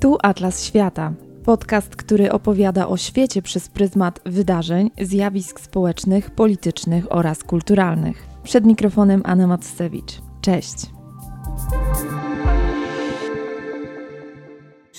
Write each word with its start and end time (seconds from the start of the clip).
Tu 0.00 0.16
Atlas 0.22 0.64
Świata. 0.64 1.12
Podcast, 1.44 1.96
który 1.96 2.32
opowiada 2.32 2.88
o 2.88 2.96
świecie 2.96 3.42
przez 3.42 3.68
pryzmat 3.68 4.20
wydarzeń, 4.26 4.90
zjawisk 5.02 5.60
społecznych, 5.60 6.30
politycznych 6.30 7.12
oraz 7.12 7.44
kulturalnych. 7.44 8.26
Przed 8.42 8.64
mikrofonem 8.66 9.22
Anna 9.24 9.46
Matsewicz. 9.46 10.12
Cześć. 10.40 10.74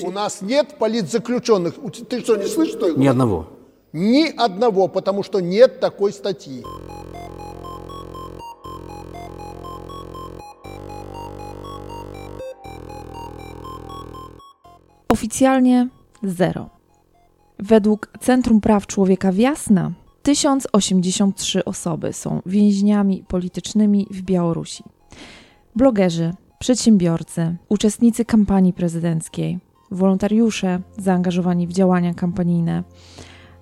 У 0.03 0.11
нас 0.11 0.41
нет 0.41 0.73
политзаключенных. 0.79 1.73
У- 1.83 1.89
Ты 1.89 2.21
что, 2.21 2.35
не 2.35 2.43
слышишь? 2.47 2.73
Что 2.77 2.87
я 2.87 2.91
Ни 2.93 2.95
говорю? 2.95 3.11
одного. 3.11 3.45
Ни 3.93 4.33
одного, 4.37 4.87
потому 4.89 5.23
что 5.23 5.39
нет 5.39 5.79
такой 5.79 6.11
статьи. 6.11 6.63
Oficjalnie 15.10 15.88
zero. 16.22 16.70
Według 17.58 18.12
Centrum 18.20 18.60
Praw 18.60 18.86
Człowieka 18.86 19.32
w 19.32 19.36
Jasna 19.36 19.92
1083 20.22 21.64
osoby 21.64 22.12
są 22.12 22.42
więźniami 22.46 23.24
politycznymi 23.28 24.06
w 24.10 24.22
Białorusi. 24.22 24.84
Blogerzy, 25.76 26.32
przedsiębiorcy, 26.58 27.56
uczestnicy 27.68 28.24
kampanii 28.24 28.72
prezydenckiej, 28.72 29.58
wolontariusze 29.90 30.80
zaangażowani 30.98 31.66
w 31.66 31.72
działania 31.72 32.14
kampanijne, 32.14 32.84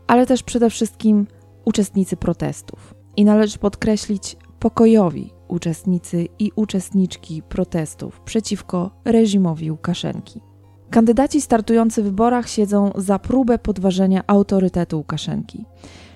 ale 0.07 0.27
też 0.27 0.43
przede 0.43 0.71
wszystkim 0.71 1.27
uczestnicy 1.65 2.17
protestów. 2.17 2.95
I 3.17 3.25
należy 3.25 3.59
podkreślić 3.59 4.37
pokojowi 4.59 5.33
uczestnicy 5.49 6.29
i 6.39 6.53
uczestniczki 6.57 7.43
protestów 7.43 8.21
przeciwko 8.21 8.91
reżimowi 9.05 9.71
Łukaszenki. 9.71 10.48
Kandydaci 10.91 11.41
startujący 11.41 12.03
w 12.03 12.05
wyborach 12.05 12.49
siedzą 12.49 12.93
za 12.97 13.19
próbę 13.19 13.59
podważenia 13.59 14.23
autorytetu 14.27 14.99
Łukaszenki. 14.99 15.65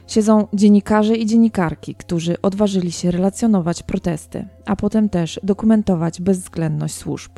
Siedzą 0.07 0.47
dziennikarze 0.53 1.17
i 1.17 1.27
dziennikarki, 1.27 1.95
którzy 1.95 2.43
odważyli 2.43 2.93
się 2.93 3.11
relacjonować 3.11 3.83
protesty, 3.83 4.49
a 4.67 4.77
potem 4.77 5.09
też 5.09 5.41
dokumentować 5.43 6.21
bezwzględność 6.21 6.95
służb. 6.95 7.33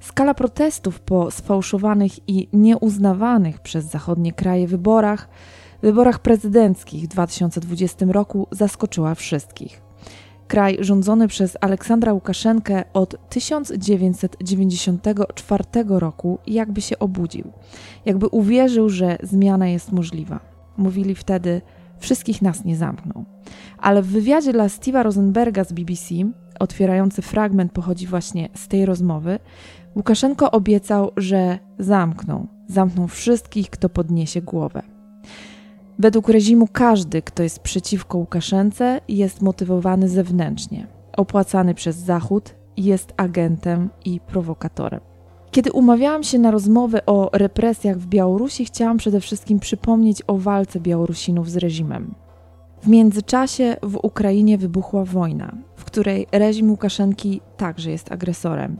Skala 0.00 0.34
protestów 0.34 1.00
po 1.00 1.30
sfałszowanych 1.30 2.28
i 2.28 2.48
nieuznawanych 2.52 3.60
przez 3.60 3.84
zachodnie 3.84 4.32
kraje 4.32 4.66
wyborach, 4.68 5.28
wyborach 5.82 6.18
prezydenckich 6.18 7.04
w 7.04 7.08
2020 7.08 8.06
roku 8.08 8.46
zaskoczyła 8.50 9.14
wszystkich. 9.14 9.81
Kraj 10.52 10.76
rządzony 10.80 11.28
przez 11.28 11.56
Aleksandra 11.60 12.12
Łukaszenkę 12.12 12.84
od 12.92 13.28
1994 13.28 15.64
roku 15.88 16.38
jakby 16.46 16.80
się 16.80 16.98
obudził, 16.98 17.52
jakby 18.04 18.28
uwierzył, 18.28 18.88
że 18.88 19.18
zmiana 19.22 19.68
jest 19.68 19.92
możliwa. 19.92 20.40
Mówili 20.76 21.14
wtedy, 21.14 21.60
wszystkich 21.98 22.42
nas 22.42 22.64
nie 22.64 22.76
zamkną. 22.76 23.24
Ale 23.78 24.02
w 24.02 24.06
wywiadzie 24.06 24.52
dla 24.52 24.66
Steve'a 24.66 25.02
Rosenberga 25.02 25.64
z 25.64 25.72
BBC, 25.72 26.14
otwierający 26.58 27.22
fragment 27.22 27.72
pochodzi 27.72 28.06
właśnie 28.06 28.48
z 28.54 28.68
tej 28.68 28.86
rozmowy, 28.86 29.38
Łukaszenko 29.96 30.50
obiecał, 30.50 31.10
że 31.16 31.58
zamkną, 31.78 32.46
zamkną 32.68 33.08
wszystkich, 33.08 33.70
kto 33.70 33.88
podniesie 33.88 34.42
głowę. 34.42 34.82
Według 35.98 36.28
reżimu 36.28 36.68
każdy, 36.72 37.22
kto 37.22 37.42
jest 37.42 37.58
przeciwko 37.58 38.18
Łukaszence, 38.18 39.00
jest 39.08 39.42
motywowany 39.42 40.08
zewnętrznie, 40.08 40.86
opłacany 41.16 41.74
przez 41.74 41.96
Zachód 41.96 42.54
jest 42.76 43.12
agentem 43.16 43.90
i 44.04 44.20
prowokatorem. 44.20 45.00
Kiedy 45.50 45.72
umawiałam 45.72 46.22
się 46.22 46.38
na 46.38 46.50
rozmowę 46.50 47.06
o 47.06 47.30
represjach 47.32 47.98
w 47.98 48.06
Białorusi, 48.06 48.64
chciałam 48.64 48.96
przede 48.96 49.20
wszystkim 49.20 49.58
przypomnieć 49.58 50.22
o 50.26 50.38
walce 50.38 50.80
Białorusinów 50.80 51.50
z 51.50 51.56
reżimem. 51.56 52.14
W 52.82 52.88
międzyczasie 52.88 53.76
w 53.82 53.98
Ukrainie 54.02 54.58
wybuchła 54.58 55.04
wojna, 55.04 55.52
w 55.76 55.84
której 55.84 56.26
reżim 56.32 56.70
Łukaszenki 56.70 57.40
także 57.56 57.90
jest 57.90 58.12
agresorem. 58.12 58.76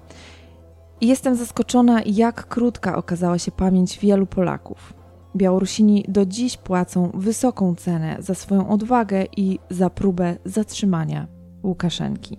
I 1.00 1.06
jestem 1.06 1.34
zaskoczona, 1.34 2.00
jak 2.06 2.48
krótka 2.48 2.96
okazała 2.96 3.38
się 3.38 3.52
pamięć 3.52 3.98
wielu 3.98 4.26
Polaków. 4.26 5.01
Białorusini 5.36 6.04
do 6.08 6.26
dziś 6.26 6.56
płacą 6.56 7.10
wysoką 7.14 7.74
cenę 7.74 8.16
za 8.18 8.34
swoją 8.34 8.68
odwagę 8.68 9.24
i 9.36 9.58
za 9.70 9.90
próbę 9.90 10.36
zatrzymania 10.44 11.26
Łukaszenki. 11.62 12.36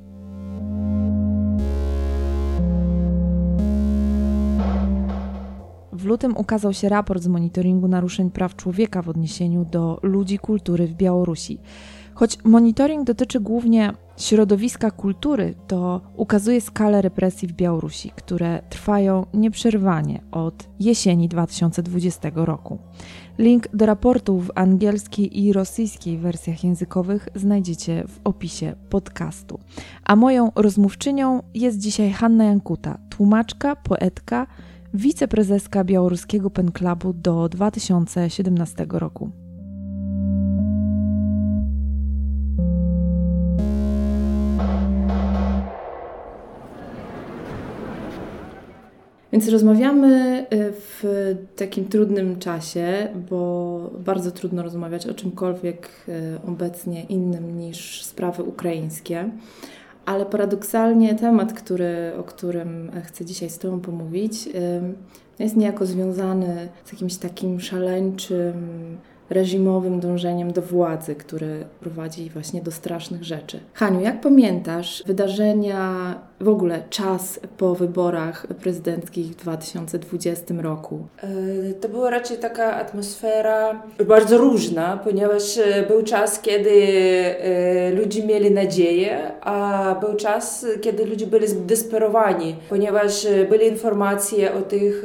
W 5.94 6.06
lutym 6.06 6.38
ukazał 6.38 6.74
się 6.74 6.90
raport 6.90 7.24
z 7.24 7.28
monitoringu 7.28 7.88
naruszeń 7.88 8.32
praw 8.32 8.56
człowieka 8.56 9.02
w 9.02 9.09
odniesieniu 9.09 9.66
do 9.66 10.00
ludzi 10.03 10.38
kultury 10.40 10.88
w 10.88 10.94
Białorusi. 10.94 11.59
Choć 12.14 12.38
monitoring 12.44 13.03
dotyczy 13.03 13.40
głównie 13.40 13.94
środowiska 14.18 14.91
kultury, 14.91 15.56
to 15.68 16.01
ukazuje 16.16 16.62
skalę 16.62 17.01
represji 17.01 17.47
w 17.47 17.53
Białorusi, 17.53 18.12
które 18.16 18.62
trwają 18.69 19.25
nieprzerwanie 19.34 20.22
od 20.31 20.68
jesieni 20.79 21.28
2020 21.28 22.31
roku. 22.35 22.78
Link 23.38 23.68
do 23.73 23.85
raportu 23.85 24.40
w 24.40 24.52
angielskiej 24.56 25.40
i 25.41 25.53
rosyjskiej 25.53 26.18
wersjach 26.18 26.63
językowych 26.63 27.29
znajdziecie 27.35 28.03
w 28.07 28.19
opisie 28.23 28.75
podcastu. 28.90 29.59
A 30.03 30.16
moją 30.16 30.52
rozmówczynią 30.56 31.44
jest 31.53 31.78
dzisiaj 31.78 32.12
Hanna 32.12 32.44
Jankuta, 32.44 32.97
tłumaczka, 33.09 33.75
poetka, 33.75 34.47
wiceprezeska 34.94 35.84
białoruskiego 35.84 36.50
pen 36.50 36.72
clubu 36.72 37.13
do 37.13 37.50
2017 37.50 38.85
roku. 38.90 39.43
Więc 49.34 49.50
rozmawiamy 49.50 50.46
y, 50.54 50.74
w 50.74 51.04
takim 51.56 51.86
trudnym 51.86 52.40
czasie, 52.40 53.08
bo 53.30 53.92
bardzo 54.00 54.32
trudno 54.32 54.64
rozmawiać 54.64 55.08
o 55.08 55.14
czymkolwiek 55.14 55.90
y, 56.08 56.14
obecnie 56.48 57.04
innym 57.04 57.60
niż 57.60 58.04
sprawy 58.04 58.44
ukraińskie. 58.44 59.30
Ale 60.06 60.26
paradoksalnie 60.26 61.16
temat, 61.16 61.54
który, 61.54 62.12
o 62.20 62.24
którym 62.24 62.92
chcę 63.04 63.26
dzisiaj 63.26 63.50
z 63.50 63.58
Tobą 63.58 63.80
pomówić, 63.80 64.48
y, 64.48 64.54
jest 65.40 65.56
niejako 65.56 65.86
związany 65.86 66.70
z 66.86 66.92
jakimś 66.92 67.16
takim 67.16 67.60
szaleńczym, 67.60 68.54
reżimowym 69.29 70.00
dążeniem 70.00 70.53
do 70.53 70.61
władzy, 70.61 71.16
które 71.16 71.47
prowadzi 71.79 72.29
właśnie 72.29 72.61
do 72.61 72.72
strasznych 72.72 73.23
rzeczy. 73.23 73.59
Haniu, 73.73 74.01
jak 74.01 74.22
pamiętasz 74.22 75.03
wydarzenia, 75.06 76.16
w 76.41 76.50
ogóle 76.50 76.84
czas 76.89 77.39
po 77.57 77.75
wyborach 77.75 78.47
prezydenckich 78.47 79.25
w 79.28 79.35
2020 79.35 80.53
roku? 80.61 81.07
E, 81.23 81.73
To 81.73 81.89
była 81.89 82.09
raczej 82.09 82.38
taka 82.38 82.75
atmosfera 82.75 83.81
bardzo 84.07 84.38
różna, 84.38 85.00
ponieważ 85.03 85.57
e, 85.57 85.85
był 85.88 86.03
czas, 86.03 86.41
kiedy 86.41 86.69
e, 86.69 87.91
ludzie 87.91 88.25
mieli 88.25 88.51
nadzieję, 88.51 89.31
a 89.41 89.95
był 90.01 90.16
czas, 90.16 90.66
kiedy 90.81 91.05
ludzie 91.05 91.28
byli 91.28 91.47
zdesperowani, 91.47 92.55
ponieważ 92.69 93.28
były 93.50 93.63
informacje 93.63 94.53
o 94.53 94.61
tych 94.61 95.03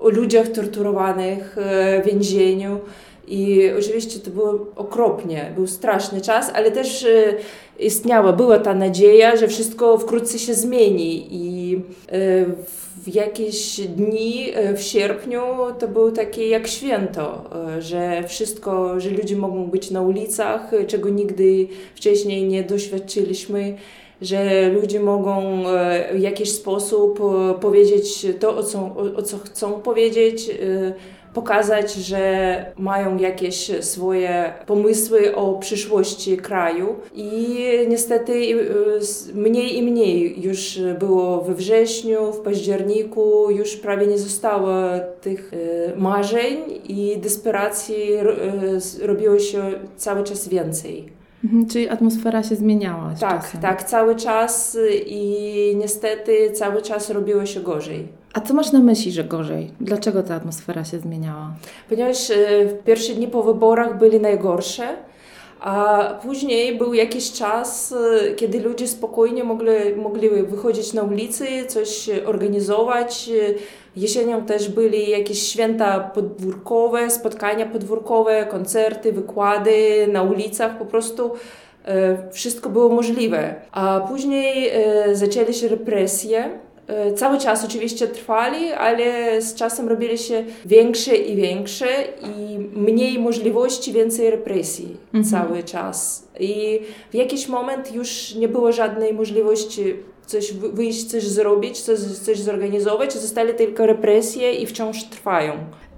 o 0.00 0.08
ludziach 0.08 0.48
torturowanych 0.48 1.56
w 2.02 2.06
więzieniu. 2.06 2.80
I 3.28 3.70
oczywiście 3.78 4.20
to 4.20 4.30
było 4.30 4.66
okropnie, 4.76 5.52
był 5.54 5.66
straszny 5.66 6.20
czas, 6.20 6.50
ale 6.54 6.70
też 6.70 7.04
e, 7.04 7.34
istniała, 7.78 8.32
była 8.32 8.58
ta 8.58 8.74
nadzieja, 8.74 9.36
że 9.36 9.48
wszystko 9.48 9.98
wkrótce 9.98 10.38
się 10.38 10.54
zmieni. 10.54 11.28
I 11.30 11.76
e, 11.76 11.80
w 13.02 13.14
jakieś 13.14 13.80
dni 13.80 14.50
e, 14.54 14.74
w 14.74 14.82
sierpniu 14.82 15.42
to 15.78 15.88
był 15.88 16.12
takie 16.12 16.48
jak 16.48 16.66
święto, 16.66 17.44
że 17.78 18.22
wszystko, 18.28 19.00
że 19.00 19.10
ludzie 19.10 19.36
mogą 19.36 19.66
być 19.66 19.90
na 19.90 20.02
ulicach, 20.02 20.70
czego 20.86 21.08
nigdy 21.08 21.68
wcześniej 21.94 22.44
nie 22.48 22.62
doświadczyliśmy, 22.62 23.76
że 24.22 24.70
ludzie 24.70 25.00
mogą 25.00 25.64
w 26.14 26.18
jakiś 26.18 26.52
sposób 26.52 27.20
powiedzieć 27.60 28.26
to, 28.40 28.56
o 28.56 28.62
co, 28.62 28.96
o, 29.16 29.22
co 29.22 29.38
chcą 29.38 29.72
powiedzieć, 29.72 30.50
pokazać, 31.34 31.94
że 31.94 32.64
mają 32.78 33.16
jakieś 33.18 33.70
swoje 33.84 34.52
pomysły 34.66 35.34
o 35.36 35.54
przyszłości 35.54 36.36
kraju 36.36 36.94
i 37.14 37.56
niestety 37.88 38.32
s- 38.98 39.30
mniej 39.34 39.78
i 39.78 39.82
mniej 39.82 40.42
już 40.44 40.80
było 40.98 41.40
we 41.42 41.54
wrześniu, 41.54 42.32
w 42.32 42.40
październiku, 42.40 43.50
już 43.50 43.76
prawie 43.76 44.06
nie 44.06 44.18
zostało 44.18 44.68
tych 45.20 45.50
e, 45.52 45.96
marzeń 45.96 46.56
i 46.88 47.16
desperacji 47.22 47.96
s- 48.76 49.00
robiło 49.02 49.38
się 49.38 49.62
cały 49.96 50.24
czas 50.24 50.48
więcej. 50.48 51.08
Mhm, 51.44 51.66
czyli 51.66 51.88
atmosfera 51.88 52.42
się 52.42 52.54
zmieniała 52.56 53.14
Tak, 53.20 53.42
czasem. 53.42 53.60
tak, 53.60 53.82
cały 53.82 54.16
czas 54.16 54.78
i 55.06 55.72
niestety 55.76 56.50
cały 56.50 56.82
czas 56.82 57.10
robiło 57.10 57.46
się 57.46 57.60
gorzej. 57.60 58.08
A 58.34 58.40
co 58.40 58.54
masz 58.54 58.72
na 58.72 58.78
myśli, 58.78 59.12
że 59.12 59.24
gorzej? 59.24 59.70
Dlaczego 59.80 60.22
ta 60.22 60.34
atmosfera 60.34 60.84
się 60.84 60.98
zmieniała? 60.98 61.54
Ponieważ 61.88 62.30
e, 62.30 62.36
pierwsze 62.84 63.14
dni 63.14 63.28
po 63.28 63.42
wyborach 63.42 63.98
byli 63.98 64.20
najgorsze, 64.20 64.88
a 65.60 66.04
później 66.22 66.78
był 66.78 66.94
jakiś 66.94 67.32
czas, 67.32 67.92
e, 67.92 68.34
kiedy 68.34 68.60
ludzie 68.60 68.88
spokojnie 68.88 69.44
mogli, 69.44 69.96
mogli 69.96 70.28
wychodzić 70.30 70.92
na 70.92 71.02
ulicy, 71.02 71.46
coś 71.68 72.10
organizować. 72.26 73.30
Jesienią 73.96 74.44
też 74.46 74.68
byli 74.68 75.10
jakieś 75.10 75.42
święta 75.42 76.00
podwórkowe, 76.00 77.10
spotkania 77.10 77.66
podwórkowe, 77.66 78.46
koncerty, 78.46 79.12
wykłady 79.12 80.08
na 80.12 80.22
ulicach, 80.22 80.78
po 80.78 80.84
prostu 80.84 81.30
e, 81.84 82.30
wszystko 82.30 82.70
było 82.70 82.88
możliwe. 82.88 83.54
A 83.72 84.00
później 84.08 84.70
zaczęły 85.12 85.52
się 85.52 85.68
represje 85.68 86.50
E, 86.50 86.71
cały 87.16 87.38
czas 87.38 87.64
oczywiście 87.64 88.08
trwali, 88.08 88.72
ale 88.72 89.42
z 89.42 89.54
czasem 89.54 89.88
robili 89.88 90.18
się 90.18 90.44
większe 90.64 91.16
i 91.16 91.36
większe 91.36 91.86
i 92.22 92.58
mniej 92.58 93.18
możliwości, 93.18 93.92
więcej 93.92 94.30
represji 94.30 94.96
mhm. 95.14 95.24
cały 95.24 95.62
czas. 95.62 96.28
I 96.40 96.80
w 97.10 97.14
jakiś 97.14 97.48
moment 97.48 97.94
już 97.94 98.34
nie 98.34 98.48
było 98.48 98.72
żadnej 98.72 99.14
możliwości 99.14 99.94
coś 100.26 100.52
wyjść, 100.52 101.04
coś 101.04 101.26
zrobić, 101.26 101.80
coś, 101.80 101.98
coś 101.98 102.38
zorganizować, 102.38 103.12
zostali 103.12 103.54
tylko 103.54 103.86
represje 103.86 104.52
i 104.54 104.66
wciąż 104.66 105.04
trwają. 105.04 105.52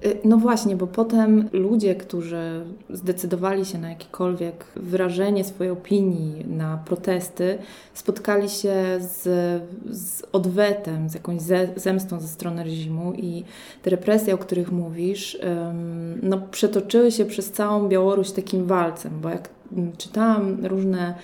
Y, 0.06 0.18
no 0.24 0.36
właśnie, 0.36 0.76
bo 0.76 0.86
potem 0.86 1.48
ludzie, 1.52 1.94
którzy 1.94 2.64
zdecydowali 2.90 3.64
się 3.64 3.78
na 3.78 3.88
jakiekolwiek 3.88 4.64
wyrażenie 4.76 5.44
swojej 5.44 5.72
opinii, 5.72 6.44
na 6.48 6.76
protesty, 6.76 7.58
spotkali 7.94 8.48
się 8.48 8.74
z, 9.00 9.22
z 9.90 10.22
odwetem, 10.32 11.08
z 11.08 11.14
jakąś 11.14 11.40
zemstą 11.76 12.20
ze 12.20 12.28
strony 12.28 12.64
reżimu 12.64 13.12
i 13.12 13.44
te 13.82 13.90
represje, 13.90 14.34
o 14.34 14.38
których 14.38 14.72
mówisz, 14.72 15.38
no, 16.22 16.38
przetoczyły 16.50 17.12
się 17.12 17.24
przez 17.24 17.52
całą 17.52 17.88
Białoruś 17.88 18.30
takim 18.30 18.66
walcem, 18.66 19.12
bo 19.22 19.28
jak 19.28 19.48
czytałam 19.98 20.66
różne 20.66 21.14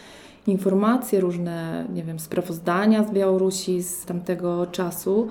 informacje, 0.46 1.20
różne, 1.20 1.86
nie 1.94 2.02
wiem, 2.02 2.18
sprawozdania 2.18 3.04
z 3.04 3.10
Białorusi 3.10 3.82
z 3.82 4.04
tamtego 4.04 4.66
czasu, 4.66 5.28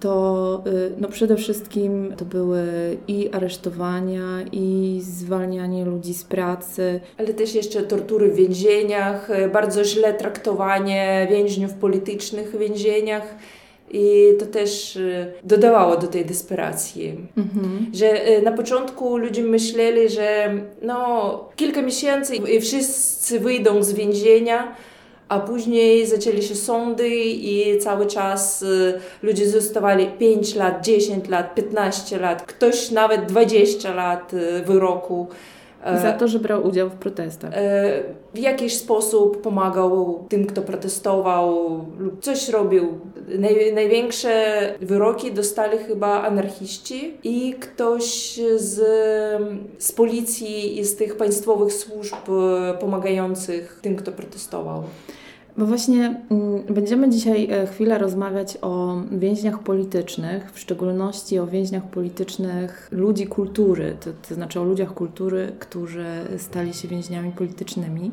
to 0.00 0.62
y, 0.66 0.92
no 0.98 1.08
przede 1.08 1.36
wszystkim 1.36 2.14
to 2.16 2.24
były 2.24 2.62
i 3.08 3.28
aresztowania, 3.32 4.22
i 4.52 4.98
zwalnianie 5.02 5.84
ludzi 5.84 6.14
z 6.14 6.24
pracy. 6.24 7.00
Ale 7.18 7.34
też 7.34 7.54
jeszcze 7.54 7.82
tortury 7.82 8.30
w 8.30 8.36
więzieniach, 8.36 9.30
y, 9.30 9.48
bardzo 9.48 9.84
źle 9.84 10.14
traktowanie 10.14 11.26
więźniów 11.30 11.74
politycznych 11.74 12.52
w 12.52 12.58
więzieniach. 12.58 13.34
I 13.92 14.28
to 14.38 14.46
też 14.46 14.96
y, 14.96 15.32
dodawało 15.44 15.96
do 15.96 16.06
tej 16.06 16.24
desperacji. 16.24 17.16
Mhm. 17.36 17.86
Że 17.94 18.40
na 18.42 18.52
początku 18.52 19.16
ludzie 19.16 19.42
myśleli, 19.42 20.08
że 20.08 20.54
no, 20.82 21.48
kilka 21.56 21.82
miesięcy 21.82 22.36
i 22.36 22.60
wszyscy 22.60 23.40
wyjdą 23.40 23.82
z 23.82 23.92
więzienia, 23.92 24.74
a 25.30 25.40
później 25.40 26.06
zaczęli 26.06 26.42
się 26.42 26.54
sądy 26.54 27.08
i 27.24 27.78
cały 27.78 28.06
czas 28.06 28.62
y, 28.62 29.00
ludzie 29.22 29.48
zostawali 29.48 30.06
5 30.06 30.54
lat, 30.54 30.84
10 30.84 31.28
lat, 31.28 31.54
15 31.54 32.18
lat, 32.18 32.42
ktoś 32.42 32.90
nawet 32.90 33.26
20 33.26 33.94
lat 33.94 34.34
y, 34.34 34.62
wyroku. 34.62 35.26
E, 35.84 36.02
Za 36.02 36.12
to, 36.12 36.28
że 36.28 36.38
brał 36.38 36.66
udział 36.66 36.88
w 36.90 36.94
protestach. 36.94 37.50
E, 37.54 38.02
w 38.34 38.38
jakiś 38.38 38.76
sposób 38.76 39.42
pomagał 39.42 40.24
tym, 40.28 40.46
kto 40.46 40.62
protestował 40.62 41.80
lub 41.98 42.22
coś 42.22 42.48
robił. 42.48 42.98
Naj, 43.38 43.74
największe 43.74 44.74
wyroki 44.80 45.32
dostali 45.32 45.78
chyba 45.78 46.22
anarchiści 46.22 47.14
i 47.24 47.54
ktoś 47.60 48.40
z, 48.56 48.80
z 49.78 49.92
policji 49.92 50.78
i 50.78 50.84
z 50.84 50.96
tych 50.96 51.16
państwowych 51.16 51.72
służb 51.72 52.14
e, 52.14 52.74
pomagających 52.78 53.78
tym, 53.82 53.96
kto 53.96 54.12
protestował. 54.12 54.82
Bo 55.58 55.66
właśnie 55.66 56.20
mm, 56.30 56.62
będziemy 56.74 57.10
dzisiaj 57.10 57.50
e, 57.50 57.66
chwilę 57.66 57.98
rozmawiać 57.98 58.58
o 58.62 59.02
więźniach 59.12 59.58
politycznych, 59.58 60.52
w 60.52 60.58
szczególności 60.58 61.38
o 61.38 61.46
więźniach 61.46 61.82
politycznych 61.82 62.88
ludzi 62.92 63.26
kultury, 63.26 63.96
to, 64.00 64.10
to 64.28 64.34
znaczy 64.34 64.60
o 64.60 64.64
ludziach 64.64 64.94
kultury, 64.94 65.52
którzy 65.58 66.06
stali 66.38 66.74
się 66.74 66.88
więźniami 66.88 67.32
politycznymi. 67.32 68.10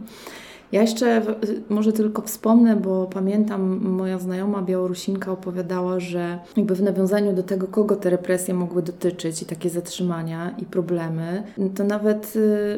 Ja 0.72 0.81
jeszcze 0.81 1.22
może 1.69 1.94
tylko 1.94 2.22
wspomnę, 2.22 2.75
bo 2.75 3.06
pamiętam, 3.06 3.80
moja 3.90 4.19
znajoma 4.19 4.62
Białorusinka 4.62 5.31
opowiadała, 5.31 6.00
że 6.00 6.40
jakby 6.58 6.75
w 6.75 6.81
nawiązaniu 6.81 7.34
do 7.34 7.44
tego, 7.44 7.68
kogo 7.68 7.96
te 7.96 8.10
represje 8.10 8.54
mogły 8.54 8.81
dotyczyć 8.81 9.42
i 9.42 9.46
takie 9.46 9.69
zatrzymania 9.69 10.56
i 10.58 10.66
problemy, 10.66 11.44
to 11.75 11.84
nawet 11.84 12.34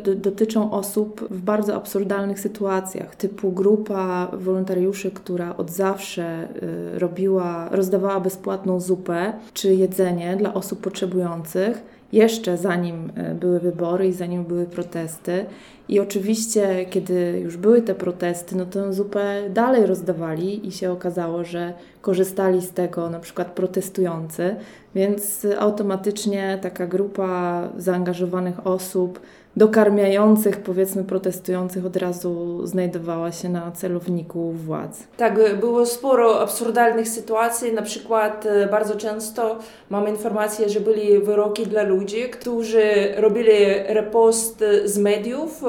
y, 0.07 0.15
dotyczą 0.15 0.71
osób 0.71 1.27
w 1.31 1.41
bardzo 1.41 1.75
absurdalnych 1.75 2.39
sytuacjach, 2.39 3.15
typu 3.15 3.51
grupa 3.51 4.31
wolontariuszy, 4.33 5.11
która 5.11 5.57
od 5.57 5.71
zawsze 5.71 6.47
y, 6.95 6.99
robiła, 6.99 7.69
rozdawała 7.71 8.19
bezpłatną 8.19 8.79
zupę 8.79 9.33
czy 9.53 9.75
jedzenie 9.75 10.35
dla 10.35 10.53
osób 10.53 10.81
potrzebujących 10.81 11.98
jeszcze 12.13 12.57
zanim 12.57 13.11
e, 13.15 13.35
były 13.35 13.59
wybory 13.59 14.07
i 14.07 14.13
zanim 14.13 14.43
były 14.43 14.65
protesty. 14.65 15.45
I 15.89 15.99
oczywiście, 15.99 16.85
kiedy 16.89 17.39
już 17.43 17.57
były 17.57 17.81
te 17.81 17.95
protesty, 17.95 18.55
no 18.55 18.65
tę 18.65 18.93
zupę 18.93 19.49
dalej 19.49 19.85
rozdawali 19.85 20.67
i 20.67 20.71
się 20.71 20.91
okazało, 20.91 21.43
że 21.43 21.73
korzystali 22.01 22.61
z 22.61 22.71
tego 22.71 23.09
na 23.09 23.19
przykład 23.19 23.51
protestujący, 23.51 24.55
więc 24.95 25.47
automatycznie 25.59 26.59
taka 26.61 26.87
grupa 26.87 27.63
zaangażowanych 27.77 28.67
osób 28.67 29.19
dokarmiających, 29.59 30.57
powiedzmy, 30.57 31.03
protestujących 31.03 31.85
od 31.85 31.95
razu 31.95 32.61
znajdowała 32.67 33.31
się 33.31 33.49
na 33.49 33.71
celowniku 33.71 34.51
władz. 34.51 35.03
Tak, 35.17 35.59
było 35.59 35.85
sporo 35.85 36.41
absurdalnych 36.41 37.07
sytuacji. 37.07 37.73
Na 37.73 37.81
przykład 37.81 38.45
e, 38.45 38.67
bardzo 38.67 38.95
często 38.95 39.59
mamy 39.89 40.09
informacje, 40.09 40.69
że 40.69 40.79
byli 40.79 41.19
wyroki 41.19 41.67
dla 41.67 41.83
ludzi, 41.83 42.21
którzy 42.21 42.83
robili 43.17 43.51
repost 43.87 44.63
z 44.85 44.97
mediów, 44.97 45.63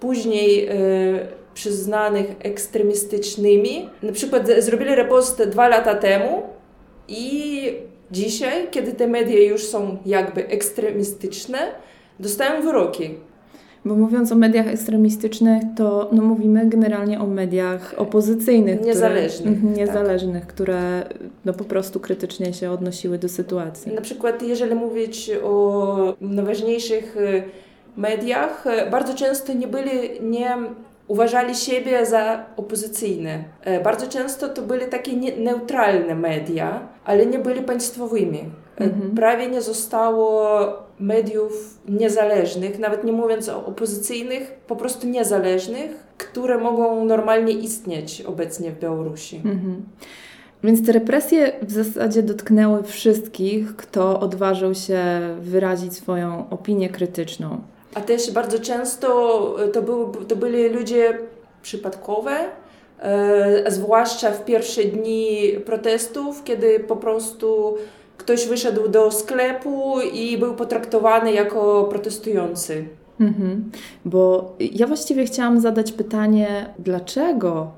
później 0.00 0.66
e, 0.66 0.72
przyznanych 1.54 2.26
ekstremistycznymi. 2.42 3.90
Na 4.02 4.12
przykład 4.12 4.48
zrobili 4.58 4.94
repost 4.94 5.42
dwa 5.42 5.68
lata 5.68 5.94
temu 5.94 6.42
i 7.08 7.72
dzisiaj, 8.10 8.68
kiedy 8.70 8.92
te 8.92 9.06
media 9.06 9.40
już 9.40 9.64
są 9.64 9.98
jakby 10.06 10.48
ekstremistyczne, 10.48 11.58
dostają 12.20 12.62
wyroki. 12.62 13.27
Bo 13.88 13.96
mówiąc 13.96 14.32
o 14.32 14.34
mediach 14.34 14.68
ekstremistycznych, 14.68 15.62
to 15.76 16.08
no, 16.12 16.22
mówimy 16.22 16.66
generalnie 16.66 17.20
o 17.20 17.26
mediach 17.26 17.94
opozycyjnych. 17.96 18.80
Niezależnych. 18.80 19.54
Które, 19.54 19.68
mhm, 19.68 19.74
niezależnych, 19.74 20.44
tak. 20.44 20.54
które 20.54 21.04
no, 21.44 21.52
po 21.52 21.64
prostu 21.64 22.00
krytycznie 22.00 22.52
się 22.52 22.70
odnosiły 22.70 23.18
do 23.18 23.28
sytuacji. 23.28 23.92
Na 23.92 24.00
przykład, 24.00 24.42
jeżeli 24.42 24.74
mówić 24.74 25.30
o 25.44 26.16
najważniejszych 26.20 27.16
y, 27.16 27.42
mediach, 27.96 28.66
y, 28.66 28.90
bardzo 28.90 29.14
często 29.14 29.52
nie 29.52 29.66
byli, 29.66 29.90
nie 30.22 30.56
uważali 31.08 31.54
siebie 31.54 32.06
za 32.06 32.44
opozycyjne. 32.56 33.44
E, 33.64 33.80
bardzo 33.80 34.06
często 34.06 34.48
to 34.48 34.62
były 34.62 34.80
takie 34.80 35.12
neutralne 35.36 36.14
media, 36.14 36.88
ale 37.04 37.26
nie 37.26 37.38
byli 37.38 37.62
państwowymi. 37.62 38.44
E, 38.80 38.84
mhm. 38.84 39.14
Prawie 39.14 39.48
nie 39.48 39.62
zostało 39.62 40.58
mediów 41.00 41.78
niezależnych, 41.88 42.78
nawet 42.78 43.04
nie 43.04 43.12
mówiąc 43.12 43.48
o 43.48 43.66
opozycyjnych, 43.66 44.52
po 44.66 44.76
prostu 44.76 45.06
niezależnych, 45.06 45.90
które 46.18 46.58
mogą 46.58 47.04
normalnie 47.04 47.52
istnieć 47.52 48.22
obecnie 48.22 48.70
w 48.70 48.78
Białorusi. 48.78 49.36
Mhm. 49.36 49.82
Więc 50.64 50.86
te 50.86 50.92
represje 50.92 51.52
w 51.62 51.72
zasadzie 51.72 52.22
dotknęły 52.22 52.82
wszystkich, 52.82 53.76
kto 53.76 54.20
odważył 54.20 54.74
się 54.74 55.00
wyrazić 55.40 55.94
swoją 55.94 56.50
opinię 56.50 56.88
krytyczną. 56.88 57.60
A 57.94 58.00
też 58.00 58.30
bardzo 58.30 58.58
często 58.58 59.56
to, 59.72 59.82
był, 59.82 60.12
to 60.28 60.36
byli 60.36 60.68
ludzie 60.68 61.18
przypadkowe, 61.62 62.38
e, 63.00 63.70
zwłaszcza 63.70 64.30
w 64.30 64.44
pierwsze 64.44 64.84
dni 64.84 65.52
protestów, 65.66 66.44
kiedy 66.44 66.80
po 66.80 66.96
prostu 66.96 67.76
ktoś 68.28 68.46
wyszedł 68.46 68.88
do 68.88 69.10
sklepu 69.10 70.00
i 70.12 70.38
był 70.38 70.54
potraktowany 70.54 71.32
jako 71.32 71.84
protestujący. 71.90 72.84
Mhm. 73.20 73.70
Bo 74.04 74.54
ja 74.60 74.86
właściwie 74.86 75.24
chciałam 75.24 75.60
zadać 75.60 75.92
pytanie, 75.92 76.74
dlaczego 76.78 77.70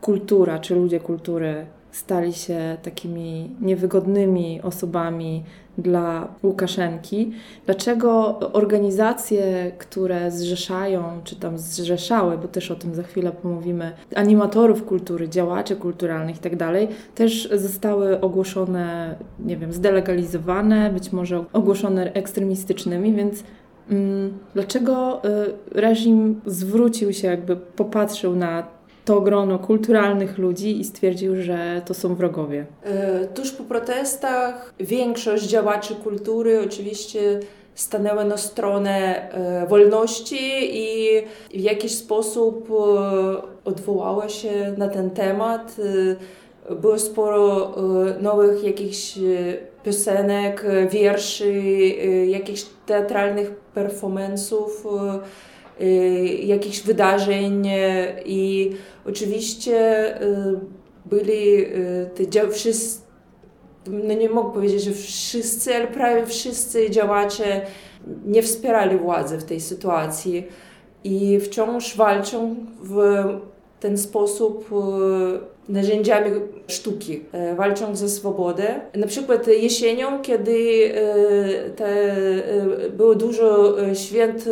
kultura 0.00 0.58
czy 0.58 0.74
ludzie 0.74 1.00
kultury 1.00 1.66
stali 1.90 2.32
się 2.32 2.76
takimi 2.82 3.50
niewygodnymi 3.60 4.60
osobami 4.62 5.44
dla 5.78 6.28
Łukaszenki. 6.42 7.32
Dlaczego 7.66 8.38
organizacje, 8.52 9.72
które 9.78 10.30
zrzeszają, 10.30 11.02
czy 11.24 11.36
tam 11.36 11.58
zrzeszały, 11.58 12.38
bo 12.38 12.48
też 12.48 12.70
o 12.70 12.74
tym 12.74 12.94
za 12.94 13.02
chwilę 13.02 13.32
pomówimy, 13.42 13.92
animatorów 14.14 14.84
kultury, 14.84 15.28
działaczy 15.28 15.76
kulturalnych 15.76 16.36
i 16.36 16.40
tak 16.40 16.56
dalej, 16.56 16.88
też 17.14 17.48
zostały 17.54 18.20
ogłoszone, 18.20 19.14
nie 19.38 19.56
wiem, 19.56 19.72
zdelegalizowane, 19.72 20.90
być 20.90 21.12
może 21.12 21.44
ogłoszone 21.52 22.12
ekstremistycznymi, 22.12 23.14
więc 23.14 23.44
mm, 23.90 24.38
Dlaczego 24.54 25.22
y, 25.24 25.80
reżim 25.80 26.40
zwrócił 26.46 27.12
się, 27.12 27.28
jakby 27.28 27.56
popatrzył 27.56 28.36
na 28.36 28.75
to 29.06 29.20
grono 29.20 29.58
kulturalnych 29.58 30.38
ludzi 30.38 30.80
i 30.80 30.84
stwierdził, 30.84 31.42
że 31.42 31.82
to 31.84 31.94
są 31.94 32.14
wrogowie. 32.14 32.66
E, 32.82 33.26
tuż 33.26 33.52
po 33.52 33.64
protestach 33.64 34.74
większość 34.80 35.44
działaczy 35.44 35.94
kultury 35.94 36.62
oczywiście 36.66 37.40
stanęła 37.74 38.24
na 38.24 38.36
stronę 38.36 39.30
e, 39.30 39.66
wolności 39.66 40.38
i 40.60 41.08
w 41.50 41.60
jakiś 41.60 41.94
sposób 41.94 42.70
e, 42.70 42.74
odwołała 43.64 44.28
się 44.28 44.74
na 44.78 44.88
ten 44.88 45.10
temat. 45.10 45.76
Było 46.80 46.98
sporo 46.98 47.74
nowych 48.20 48.64
jakichś 48.64 49.18
piosenek, 49.84 50.64
wierszy, 50.90 51.52
jakichś 52.26 52.66
teatralnych 52.86 53.50
performance'ów 53.76 54.70
Y, 54.84 55.20
jakichś 56.42 56.80
wydarzeń 56.80 57.68
y, 57.68 58.22
i 58.24 58.70
oczywiście 59.06 59.76
y, 60.22 60.60
byli 61.06 61.66
te 62.30 62.48
wszyscy, 62.50 63.00
no 63.86 64.14
nie 64.14 64.28
mogę 64.28 64.54
powiedzieć, 64.54 64.82
że 64.82 64.92
wszyscy, 64.92 65.74
ale 65.74 65.86
prawie 65.86 66.26
wszyscy 66.26 66.90
działacze 66.90 67.66
nie 68.26 68.42
wspierali 68.42 68.98
władzy 68.98 69.38
w 69.38 69.44
tej 69.44 69.60
sytuacji 69.60 70.46
i 71.04 71.40
wciąż 71.40 71.96
walczą 71.96 72.56
w 72.82 73.24
ten 73.80 73.98
sposób 73.98 74.68
narzędziami 75.68 76.30
sztuki, 76.66 77.20
e, 77.32 77.54
walczą 77.54 77.96
za 77.96 78.08
swobodę. 78.08 78.80
Na 78.94 79.06
przykład 79.06 79.46
jesienią, 79.46 80.22
kiedy 80.22 80.90
e, 80.94 81.70
te, 81.70 81.86
e, 81.86 82.90
było 82.90 83.14
dużo 83.14 83.76
święt 83.94 84.48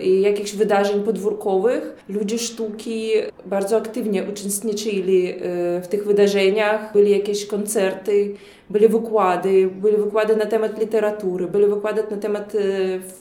i 0.00 0.20
jakichś 0.20 0.52
wydarzeń 0.52 1.02
podwórkowych, 1.02 1.96
ludzie 2.08 2.38
sztuki 2.38 3.10
bardzo 3.46 3.76
aktywnie 3.76 4.24
uczestniczyli 4.32 5.34
w 5.82 5.86
tych 5.88 6.06
wydarzeniach, 6.06 6.92
byli 6.92 7.10
jakieś 7.10 7.46
koncerty, 7.46 8.34
były 8.70 8.88
wykłady, 8.88 9.70
były 9.80 9.96
wykłady 9.96 10.36
na 10.36 10.46
temat 10.46 10.80
literatury, 10.80 11.46
były 11.46 11.68
wykłady 11.68 12.02
na 12.10 12.16
temat 12.16 12.52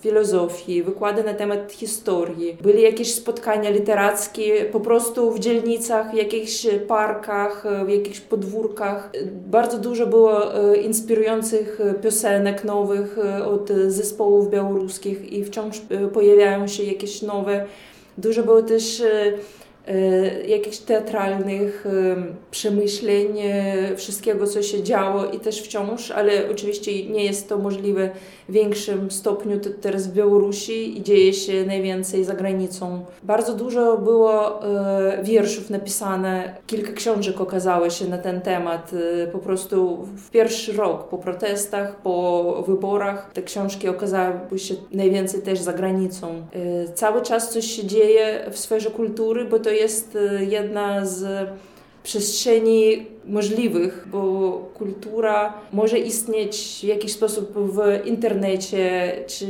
filozofii, 0.01 0.84
wykłady 0.84 1.24
na 1.24 1.34
temat 1.34 1.72
historii, 1.72 2.57
były 2.62 2.79
jakieś 2.79 3.13
spotkania 3.13 3.69
literackie 3.69 4.65
po 4.65 4.79
prostu 4.79 5.31
w 5.31 5.39
dzielnicach, 5.39 6.13
jakichś 6.13 6.67
parkach, 6.88 7.17
w 7.86 7.90
jakichś 7.90 8.20
podwórkach. 8.20 9.10
Bardzo 9.32 9.78
dużo 9.78 10.08
było 10.08 10.42
inspirujących 10.84 11.80
piosenek 12.04 12.64
nowych 12.64 13.18
od 13.46 13.70
zespołów 13.88 14.50
białoruskich 14.50 15.34
i 15.34 15.46
wciąż 15.46 15.82
pojawiają 16.14 16.68
się 16.68 16.84
jakieś 16.84 17.22
nowe. 17.22 17.66
Dużo 18.18 18.44
było 18.44 18.62
też 18.62 19.02
E, 19.02 19.34
jakichś 20.48 20.77
teatralnych 20.77 21.86
przemyśleń, 22.51 23.39
e, 23.39 23.96
wszystkiego, 23.96 24.48
co 24.48 24.63
się 24.63 24.84
działo 24.84 25.25
i 25.25 25.39
też 25.39 25.62
wciąż, 25.62 26.12
ale 26.12 26.32
oczywiście 26.51 27.10
nie 27.10 27.25
jest 27.25 27.50
to 27.50 27.58
możliwe 27.58 28.10
w 28.50 28.51
większym 28.51 29.12
stopniu 29.12 29.60
teraz 29.82 30.08
w 30.08 30.13
Białorusi 30.13 30.98
i 30.98 31.03
dzieje 31.03 31.34
się 31.34 31.65
najwięcej 31.65 32.24
za 32.24 32.34
granicą. 32.34 33.06
Bardzo 33.24 33.53
dużo 33.53 33.98
było 33.98 34.60
wierszów 35.24 35.70
napisane, 35.70 36.56
kilka 36.67 36.91
książek 36.91 37.41
okazało 37.41 37.89
się 37.89 38.08
na 38.08 38.17
ten 38.17 38.41
temat. 38.41 38.91
Po 39.32 39.39
prostu 39.39 39.98
w 40.15 40.29
pierwszy 40.29 40.74
rok 40.74 41.10
po 41.10 41.17
protestach, 41.17 41.96
po 41.96 42.63
wyborach 42.67 43.32
te 43.34 43.41
książki 43.41 43.89
okazały 43.89 44.60
się 44.60 44.75
najwięcej 44.91 45.41
też 45.41 45.60
za 45.60 45.74
granicą. 45.74 46.41
Cały 46.96 47.22
czas 47.22 47.50
coś 47.50 47.65
się 47.65 47.86
dzieje 47.86 48.46
w 48.51 48.60
sferze 48.60 48.89
kultury, 48.89 49.46
bo 49.46 49.60
to 49.60 49.70
jest 49.77 50.15
y, 50.15 50.46
jedna 50.46 51.05
z 51.05 51.50
przestrzeni 52.03 53.05
możliwych, 53.25 54.07
bo 54.12 54.51
kultura 54.74 55.53
może 55.74 56.00
istnieć 56.00 56.79
w 56.84 56.84
jakiś 56.84 57.12
sposób 57.12 57.53
w 57.55 58.07
internecie 58.07 59.13
czy 59.27 59.48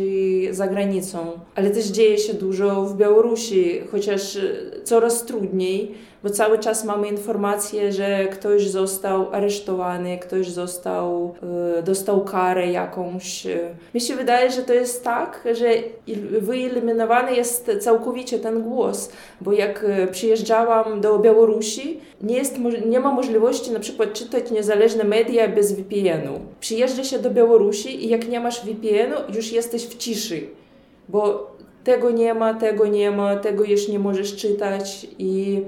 za 0.51 0.67
granicą, 0.67 1.39
ale 1.55 1.69
też 1.69 1.86
dzieje 1.86 2.17
się 2.17 2.34
dużo 2.34 2.86
w 2.86 2.98
Białorusi, 2.98 3.81
chociaż 3.91 4.38
coraz 4.84 5.25
trudniej 5.25 5.91
bo 6.24 6.30
cały 6.30 6.60
czas 6.60 6.84
mamy 6.84 7.08
informacje, 7.08 7.92
że 7.92 8.28
ktoś 8.28 8.68
został 8.70 9.34
aresztowany, 9.34 10.18
ktoś 10.18 10.50
został, 10.50 11.36
e, 11.78 11.84
dostał 11.84 12.26
karę 12.26 12.72
jakąś. 12.72 13.48
Mi 13.94 14.02
się 14.02 14.16
wydaje, 14.16 14.52
że 14.52 14.62
to 14.62 14.74
jest 14.74 15.04
tak, 15.04 15.48
że 15.54 15.68
wyeliminowany 16.42 17.36
jest 17.36 17.72
całkowicie 17.80 18.40
ten 18.40 18.62
głos, 18.64 19.12
bo 19.42 19.54
jak 19.54 19.84
e, 19.84 20.08
przyjeżdżałam 20.08 21.02
do 21.02 21.20
Białorusi, 21.20 22.00
nie, 22.22 22.38
jest, 22.38 22.58
nie 22.86 23.00
ma 23.00 23.12
możliwości 23.12 23.72
na 23.72 23.80
przykład 23.80 24.14
czytać 24.14 24.52
niezależne 24.52 25.04
media 25.04 25.48
bez 25.48 25.72
VPN-u. 25.72 26.40
Przyjeżdża 26.60 27.04
się 27.04 27.20
do 27.20 27.32
Białorusi 27.32 28.06
i 28.06 28.10
jak 28.10 28.28
nie 28.28 28.40
masz 28.40 28.66
VPN-u, 28.66 29.36
już 29.36 29.52
jesteś 29.52 29.88
w 29.88 29.98
ciszy, 29.98 30.48
bo 31.10 31.52
tego 31.84 32.12
nie 32.12 32.34
ma, 32.34 32.54
tego 32.54 32.88
nie 32.88 33.12
ma, 33.12 33.36
tego 33.36 33.64
już 33.64 33.88
nie 33.88 34.00
możesz 34.00 34.36
czytać 34.36 35.08
i 35.20 35.62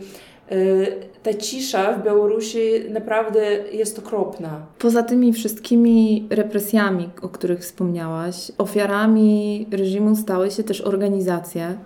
ta 1.24 1.34
cisza 1.34 1.94
w 1.94 2.04
Białorusi 2.04 2.60
naprawdę 2.90 3.42
jest 3.72 4.00
okropna. 4.00 4.66
Poza 4.80 5.04
tymi 5.04 5.34
wszystkimi 5.34 6.28
represjami, 6.30 7.10
o 7.22 7.30
których 7.30 7.60
wspomniałaś, 7.60 8.52
ofiarami 8.58 9.68
reżimu 9.72 10.16
stały 10.16 10.52
się 10.52 10.64
też 10.64 10.82
organizacje, 10.82 11.78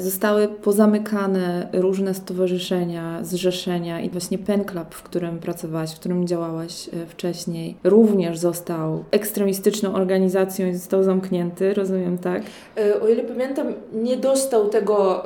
zostały 0.00 0.48
pozamykane 0.48 1.68
różne 1.72 2.14
stowarzyszenia, 2.14 3.18
zrzeszenia 3.22 4.00
i 4.00 4.10
właśnie 4.10 4.38
Pen 4.38 4.64
Club, 4.64 4.94
w 4.94 5.02
którym 5.02 5.38
pracowałaś, 5.38 5.94
w 5.94 5.98
którym 6.00 6.26
działałaś 6.26 6.88
e, 6.88 7.06
wcześniej, 7.06 7.76
również 7.84 8.38
został 8.38 9.04
ekstremistyczną 9.10 9.94
organizacją 9.94 10.66
i 10.66 10.74
został 10.74 11.02
zamknięty, 11.02 11.74
rozumiem 11.74 12.18
tak? 12.18 12.42
E, 12.76 13.00
o 13.00 13.08
ile 13.08 13.22
pamiętam, 13.22 13.74
nie 13.92 14.16
dostał 14.16 14.68
tego 14.68 15.22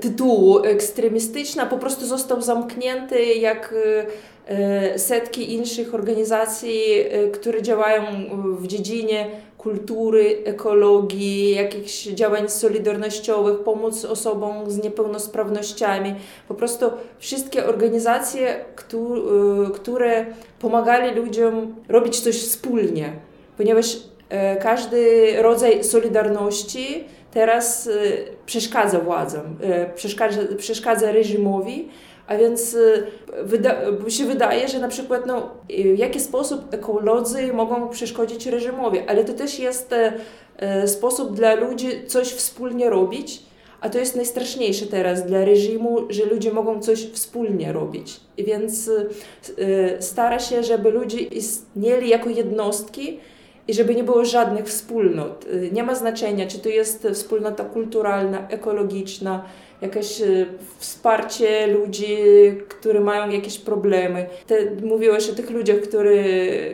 tytułu 0.00 0.58
ekstremistyczna, 0.58 1.66
po 1.66 1.78
prostu 1.78 2.06
został 2.06 2.42
zamknięty 2.42 3.24
jak 3.24 3.74
setki 4.96 5.54
innych 5.54 5.94
organizacji, 5.94 6.80
które 7.32 7.62
działają 7.62 8.02
w 8.58 8.66
dziedzinie 8.66 9.26
kultury, 9.68 10.42
ekologii, 10.44 11.54
jakichś 11.54 12.04
działań 12.04 12.48
solidarnościowych, 12.48 13.58
pomóc 13.58 14.04
osobom 14.04 14.70
z 14.70 14.82
niepełnosprawnościami. 14.82 16.14
Po 16.48 16.54
prostu 16.54 16.90
wszystkie 17.18 17.66
organizacje, 17.66 18.54
y, 18.56 19.70
które 19.74 20.26
pomagali 20.60 21.14
ludziom 21.14 21.74
robić 21.88 22.20
coś 22.20 22.36
wspólnie, 22.42 23.12
ponieważ 23.56 23.96
e, 24.28 24.56
każdy 24.56 25.32
rodzaj 25.42 25.84
solidarności 25.84 27.04
teraz 27.30 27.86
y, 27.86 28.26
przeszkadza 28.46 28.98
władzom, 29.00 29.56
e, 29.60 29.94
przeszkadza, 29.94 30.40
przeszkadza 30.58 31.12
reżimowi, 31.12 31.88
a 32.28 32.36
więc 32.36 32.74
y, 32.74 33.06
wyda 33.42 33.76
się 34.08 34.24
wydaje, 34.24 34.68
że 34.68 34.78
na 34.78 34.88
przykład 34.88 35.26
no, 35.26 35.50
y, 35.70 35.94
w 35.94 35.98
jaki 35.98 36.20
sposób 36.20 36.74
ekolodzy 36.74 37.52
mogą 37.52 37.88
przeszkodzić 37.88 38.46
reżimowi, 38.46 38.98
ale 38.98 39.24
to 39.24 39.32
też 39.32 39.58
jest 39.58 39.94
e, 40.58 40.88
sposób 40.88 41.36
dla 41.36 41.54
ludzi 41.54 41.88
coś 42.06 42.28
wspólnie 42.28 42.90
robić, 42.90 43.42
a 43.80 43.90
to 43.90 43.98
jest 43.98 44.16
najstraszniejsze 44.16 44.86
teraz 44.86 45.26
dla 45.26 45.44
reżimu, 45.44 45.98
że 46.08 46.24
ludzie 46.24 46.52
mogą 46.52 46.80
coś 46.80 47.06
wspólnie 47.06 47.72
robić. 47.72 48.20
I 48.36 48.44
więc 48.44 48.90
stara 50.00 50.38
się, 50.38 50.62
żeby 50.62 50.90
ludzie 50.90 51.18
istnieli 51.20 52.08
jako 52.08 52.30
jednostki 52.30 53.20
i 53.68 53.74
żeby 53.74 53.94
nie 53.94 54.04
było 54.04 54.24
żadnych 54.24 54.66
wspólnot. 54.66 55.46
Nie 55.72 55.82
ma 55.82 55.94
znaczenia, 55.94 56.46
czy 56.46 56.58
to 56.58 56.68
jest 56.68 57.08
wspólnota 57.12 57.64
kulturalna, 57.64 58.48
ekologiczna, 58.48 59.44
jakieś 59.82 60.20
e, 60.20 60.46
wsparcie 60.78 61.66
ludzi, 61.66 62.16
którzy 62.68 63.00
mają 63.00 63.30
jakieś 63.30 63.58
problemy. 63.58 64.26
Te, 64.46 64.70
mówiłeś 64.82 65.30
o 65.30 65.34
tych 65.34 65.50
ludziach, 65.50 65.80
który, 65.80 66.24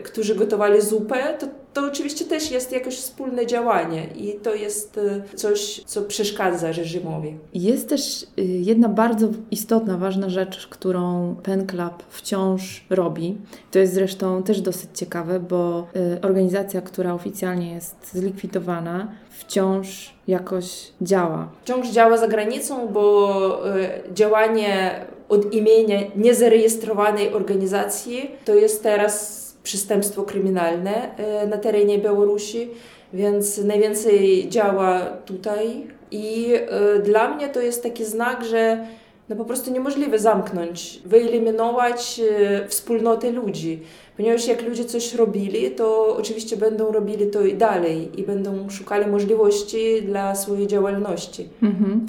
którzy 0.04 0.34
gotowali 0.34 0.80
zupę, 0.80 1.36
to 1.40 1.46
to 1.74 1.86
oczywiście 1.86 2.24
też 2.24 2.50
jest 2.50 2.72
jakieś 2.72 2.96
wspólne 2.96 3.46
działanie 3.46 4.06
i 4.16 4.32
to 4.42 4.54
jest 4.54 4.98
e, 4.98 5.36
coś, 5.36 5.80
co 5.86 6.02
przeszkadza 6.02 6.72
reżimowi. 6.72 7.36
Jest 7.54 7.88
też 7.88 8.22
y, 8.22 8.42
jedna 8.42 8.88
bardzo 8.88 9.28
istotna, 9.50 9.98
ważna 9.98 10.28
rzecz, 10.28 10.66
którą 10.66 11.36
Pen 11.42 11.66
Club 11.66 12.02
wciąż 12.08 12.84
robi. 12.90 13.38
To 13.70 13.78
jest 13.78 13.94
zresztą 13.94 14.42
też 14.42 14.60
dosyć 14.60 14.90
ciekawe, 14.94 15.40
bo 15.40 15.86
y, 16.16 16.20
organizacja, 16.20 16.82
która 16.82 17.14
oficjalnie 17.14 17.74
jest 17.74 17.96
zlikwidowana, 18.12 19.12
wciąż 19.30 20.14
jakoś 20.28 20.92
działa. 21.02 21.48
Wciąż 21.62 21.88
działa 21.88 22.16
za 22.16 22.28
granicą, 22.28 22.88
bo 22.88 23.68
y, 23.76 24.14
działanie 24.14 25.04
od 25.28 25.54
imienia 25.54 26.00
niezarejestrowanej 26.16 27.32
organizacji 27.32 28.30
to 28.44 28.54
jest 28.54 28.82
teraz 28.82 29.43
przestępstwo 29.64 30.22
kryminalne 30.22 31.16
e, 31.16 31.46
na 31.46 31.56
terenie 31.58 31.98
Białorusi, 31.98 32.70
więc 33.12 33.58
najwięcej 33.58 34.48
działa 34.48 35.00
tutaj. 35.00 35.86
I 36.10 36.54
e, 36.54 36.98
dla 36.98 37.34
mnie 37.34 37.48
to 37.48 37.60
jest 37.60 37.82
taki 37.82 38.04
znak, 38.04 38.44
że 38.44 38.86
no 39.28 39.36
po 39.36 39.44
prostu 39.44 39.72
niemożliwe 39.72 40.18
zamknąć, 40.18 41.00
wyeliminować 41.04 42.20
e, 42.20 42.68
wspólnotę 42.68 43.30
ludzi. 43.30 43.82
Ponieważ 44.16 44.46
jak 44.48 44.68
ludzie 44.68 44.84
coś 44.84 45.14
robili, 45.14 45.70
to 45.70 46.16
oczywiście 46.16 46.56
będą 46.56 46.92
robili 46.92 47.26
to 47.26 47.44
i 47.44 47.54
dalej 47.54 48.20
i 48.20 48.22
będą 48.22 48.70
szukali 48.70 49.06
możliwości 49.06 50.02
dla 50.02 50.34
swojej 50.34 50.66
działalności. 50.66 51.48
Mhm. 51.62 52.06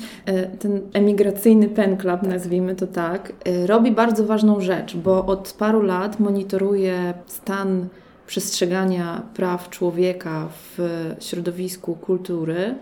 Ten 0.59 0.81
emigracyjny 0.93 1.69
pen 1.69 1.97
club, 1.97 2.21
nazwijmy 2.21 2.75
to 2.75 2.87
tak, 2.87 3.33
robi 3.65 3.91
bardzo 3.91 4.25
ważną 4.25 4.61
rzecz, 4.61 4.95
bo 4.97 5.25
od 5.25 5.55
paru 5.59 5.81
lat 5.81 6.19
monitoruje 6.19 7.13
stan 7.27 7.87
przestrzegania 8.27 9.21
praw 9.33 9.69
człowieka 9.69 10.49
w 10.49 10.79
środowisku 11.19 11.95
kultury 11.95 12.55
e, 12.55 12.75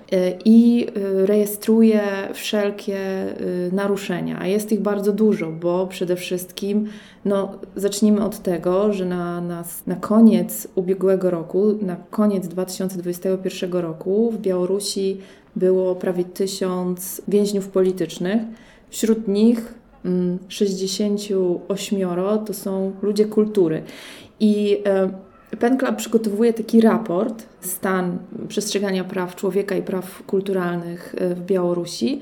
i 0.46 0.88
e, 0.88 1.26
rejestruje 1.26 2.02
wszelkie 2.34 2.98
e, 2.98 3.36
naruszenia, 3.72 4.40
a 4.40 4.48
jest 4.48 4.72
ich 4.72 4.82
bardzo 4.82 5.12
dużo, 5.12 5.52
bo 5.52 5.88
przede 5.88 6.16
wszystkim 6.16 6.88
no, 7.26 7.52
zacznijmy 7.76 8.26
od 8.26 8.40
tego, 8.40 8.94
że 8.94 9.06
na, 9.06 9.42
na, 9.42 9.64
na 9.88 9.96
koniec 9.96 10.68
ubiegłego 10.76 11.30
roku, 11.30 11.78
na 11.82 11.96
koniec 11.96 12.48
2021 12.48 13.72
roku 13.72 14.32
w 14.32 14.38
Białorusi 14.42 15.18
było 15.56 15.96
prawie 15.96 16.24
tysiąc 16.24 17.22
więźniów 17.28 17.68
politycznych. 17.68 18.42
Wśród 18.90 19.28
nich 19.28 19.74
68 20.48 22.02
mm, 22.02 22.46
to 22.46 22.54
są 22.54 22.92
ludzie 23.02 23.26
kultury. 23.26 23.84
I 24.40 24.84
Pen 25.60 25.78
Club 25.78 25.96
przygotowuje 25.96 26.54
taki 26.54 26.82
raport 26.82 27.46
stan 27.62 28.18
przestrzegania 28.48 29.04
praw 29.04 29.36
człowieka 29.36 29.76
i 29.76 29.82
praw 29.82 30.24
kulturalnych 30.24 31.16
e, 31.18 31.36
w 31.36 31.46
Białorusi. 31.46 32.22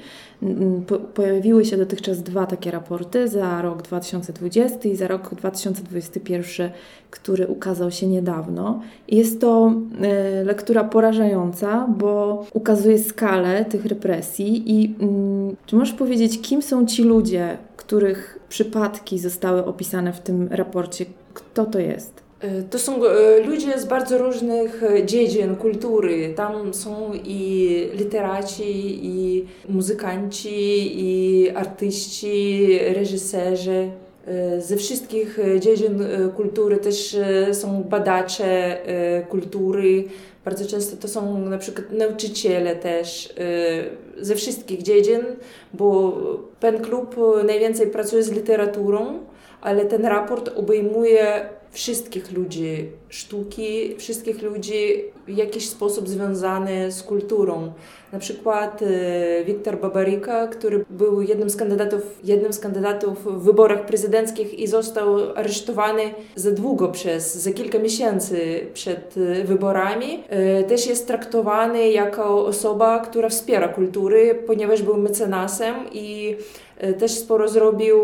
Pojawiły 1.13 1.65
się 1.65 1.77
dotychczas 1.77 2.23
dwa 2.23 2.45
takie 2.45 2.71
raporty 2.71 3.27
za 3.27 3.61
rok 3.61 3.81
2020 3.81 4.89
i 4.89 4.95
za 4.95 5.07
rok 5.07 5.35
2021, 5.35 6.71
który 7.11 7.47
ukazał 7.47 7.91
się 7.91 8.07
niedawno. 8.07 8.81
Jest 9.07 9.41
to 9.41 9.73
e, 10.01 10.43
lektura 10.43 10.83
porażająca, 10.83 11.87
bo 11.97 12.45
ukazuje 12.53 12.99
skalę 12.99 13.65
tych 13.65 13.85
represji 13.85 14.63
i 14.65 14.95
czy 15.65 15.75
możesz 15.75 15.93
powiedzieć, 15.93 16.41
kim 16.41 16.61
są 16.61 16.85
ci 16.85 17.03
ludzie, 17.03 17.57
których 17.77 18.39
przypadki 18.49 19.19
zostały 19.19 19.65
opisane 19.65 20.13
w 20.13 20.19
tym 20.19 20.47
raporcie? 20.51 21.05
Kto 21.33 21.65
to 21.65 21.79
jest? 21.79 22.30
E, 22.41 22.61
to 22.61 22.79
są 22.79 23.05
e, 23.05 23.39
ludzie 23.39 23.79
z 23.79 23.85
bardzo 23.85 24.17
różnych 24.17 24.83
e, 24.83 25.05
dziedzin 25.05 25.55
kultury. 25.55 26.33
Tam 26.35 26.73
są 26.73 27.11
i 27.25 27.89
literaci, 27.93 28.99
i 29.05 29.45
muzykanci, 29.69 30.91
i 31.05 31.49
artyści, 31.49 32.79
reżyserzy. 32.95 33.91
Ze 34.59 34.77
wszystkich 34.77 35.39
dziedzin 35.59 36.05
kultury 36.35 36.77
też 36.77 37.17
są 37.51 37.83
badacze 37.83 38.77
kultury. 39.29 40.03
Bardzo 40.45 40.65
często 40.65 40.97
to 40.97 41.07
są 41.07 41.37
na 41.37 41.57
przykład 41.57 41.91
nauczyciele 41.91 42.75
też 42.75 43.35
ze 44.17 44.35
wszystkich 44.35 44.81
dziedzin, 44.81 45.21
bo 45.73 46.17
Pen 46.59 46.79
Klub 46.79 47.15
najwięcej 47.45 47.87
pracuje 47.87 48.23
z 48.23 48.31
literaturą, 48.31 49.19
ale 49.61 49.85
ten 49.85 50.05
raport 50.05 50.51
obejmuje 50.55 51.49
wszystkich 51.71 52.31
ludzi 52.31 52.89
sztuki, 53.09 53.95
wszystkich 53.97 54.41
ludzi 54.41 55.03
w 55.27 55.37
jakiś 55.37 55.69
sposób 55.69 56.09
związany 56.09 56.91
z 56.91 57.03
kulturą. 57.03 57.71
Na 58.13 58.19
przykład 58.19 58.81
e, 58.81 59.43
Wiktor 59.45 59.79
Babaryka, 59.79 60.47
który 60.47 60.85
był 60.89 61.21
jednym 61.21 61.49
z 61.49 61.55
kandydatów, 61.55 62.19
jednym 62.23 62.53
z 62.53 62.59
kandydatów 62.59 63.25
w 63.25 63.43
wyborach 63.43 63.85
prezydenckich 63.85 64.59
i 64.59 64.67
został 64.67 65.17
aresztowany 65.35 66.01
za 66.35 66.51
długo 66.51 66.87
przez, 66.87 67.35
za 67.35 67.51
kilka 67.51 67.79
miesięcy 67.79 68.67
przed 68.73 69.15
e, 69.17 69.43
wyborami, 69.43 70.23
e, 70.29 70.63
też 70.63 70.87
jest 70.87 71.07
traktowany 71.07 71.89
jako 71.89 72.45
osoba, 72.45 72.99
która 72.99 73.29
wspiera 73.29 73.67
kultury, 73.67 74.43
ponieważ 74.47 74.81
był 74.81 74.97
mecenasem 74.97 75.75
i 75.91 76.37
też 76.99 77.11
sporo 77.11 77.49
zrobił 77.49 77.99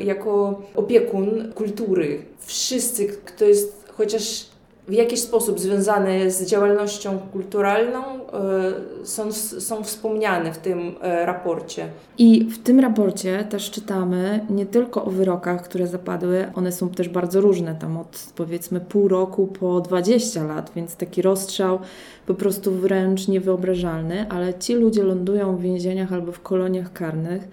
jako 0.00 0.62
opiekun 0.74 1.52
kultury. 1.54 2.22
Wszyscy, 2.38 3.08
kto 3.08 3.44
jest 3.44 3.88
chociaż 3.96 4.46
w 4.88 4.92
jakiś 4.92 5.20
sposób 5.20 5.60
związany 5.60 6.30
z 6.30 6.46
działalnością 6.46 7.18
kulturalną, 7.32 8.00
e, 8.02 9.06
są, 9.06 9.32
są 9.32 9.84
wspomniane 9.84 10.52
w 10.52 10.58
tym 10.58 10.94
e, 11.00 11.26
raporcie. 11.26 11.88
I 12.18 12.44
w 12.44 12.62
tym 12.62 12.80
raporcie 12.80 13.44
też 13.50 13.70
czytamy 13.70 14.46
nie 14.50 14.66
tylko 14.66 15.04
o 15.04 15.10
wyrokach, 15.10 15.62
które 15.62 15.86
zapadły, 15.86 16.50
one 16.54 16.72
są 16.72 16.88
też 16.88 17.08
bardzo 17.08 17.40
różne, 17.40 17.74
tam 17.74 17.96
od 17.96 18.32
powiedzmy 18.36 18.80
pół 18.80 19.08
roku 19.08 19.46
po 19.46 19.80
20 19.80 20.44
lat, 20.44 20.72
więc 20.76 20.96
taki 20.96 21.22
rozstrzał 21.22 21.78
po 22.26 22.34
prostu 22.34 22.72
wręcz 22.72 23.28
niewyobrażalny, 23.28 24.26
ale 24.28 24.54
ci 24.54 24.74
ludzie 24.74 25.02
lądują 25.02 25.56
w 25.56 25.60
więzieniach 25.60 26.12
albo 26.12 26.32
w 26.32 26.40
koloniach 26.40 26.92
karnych 26.92 27.48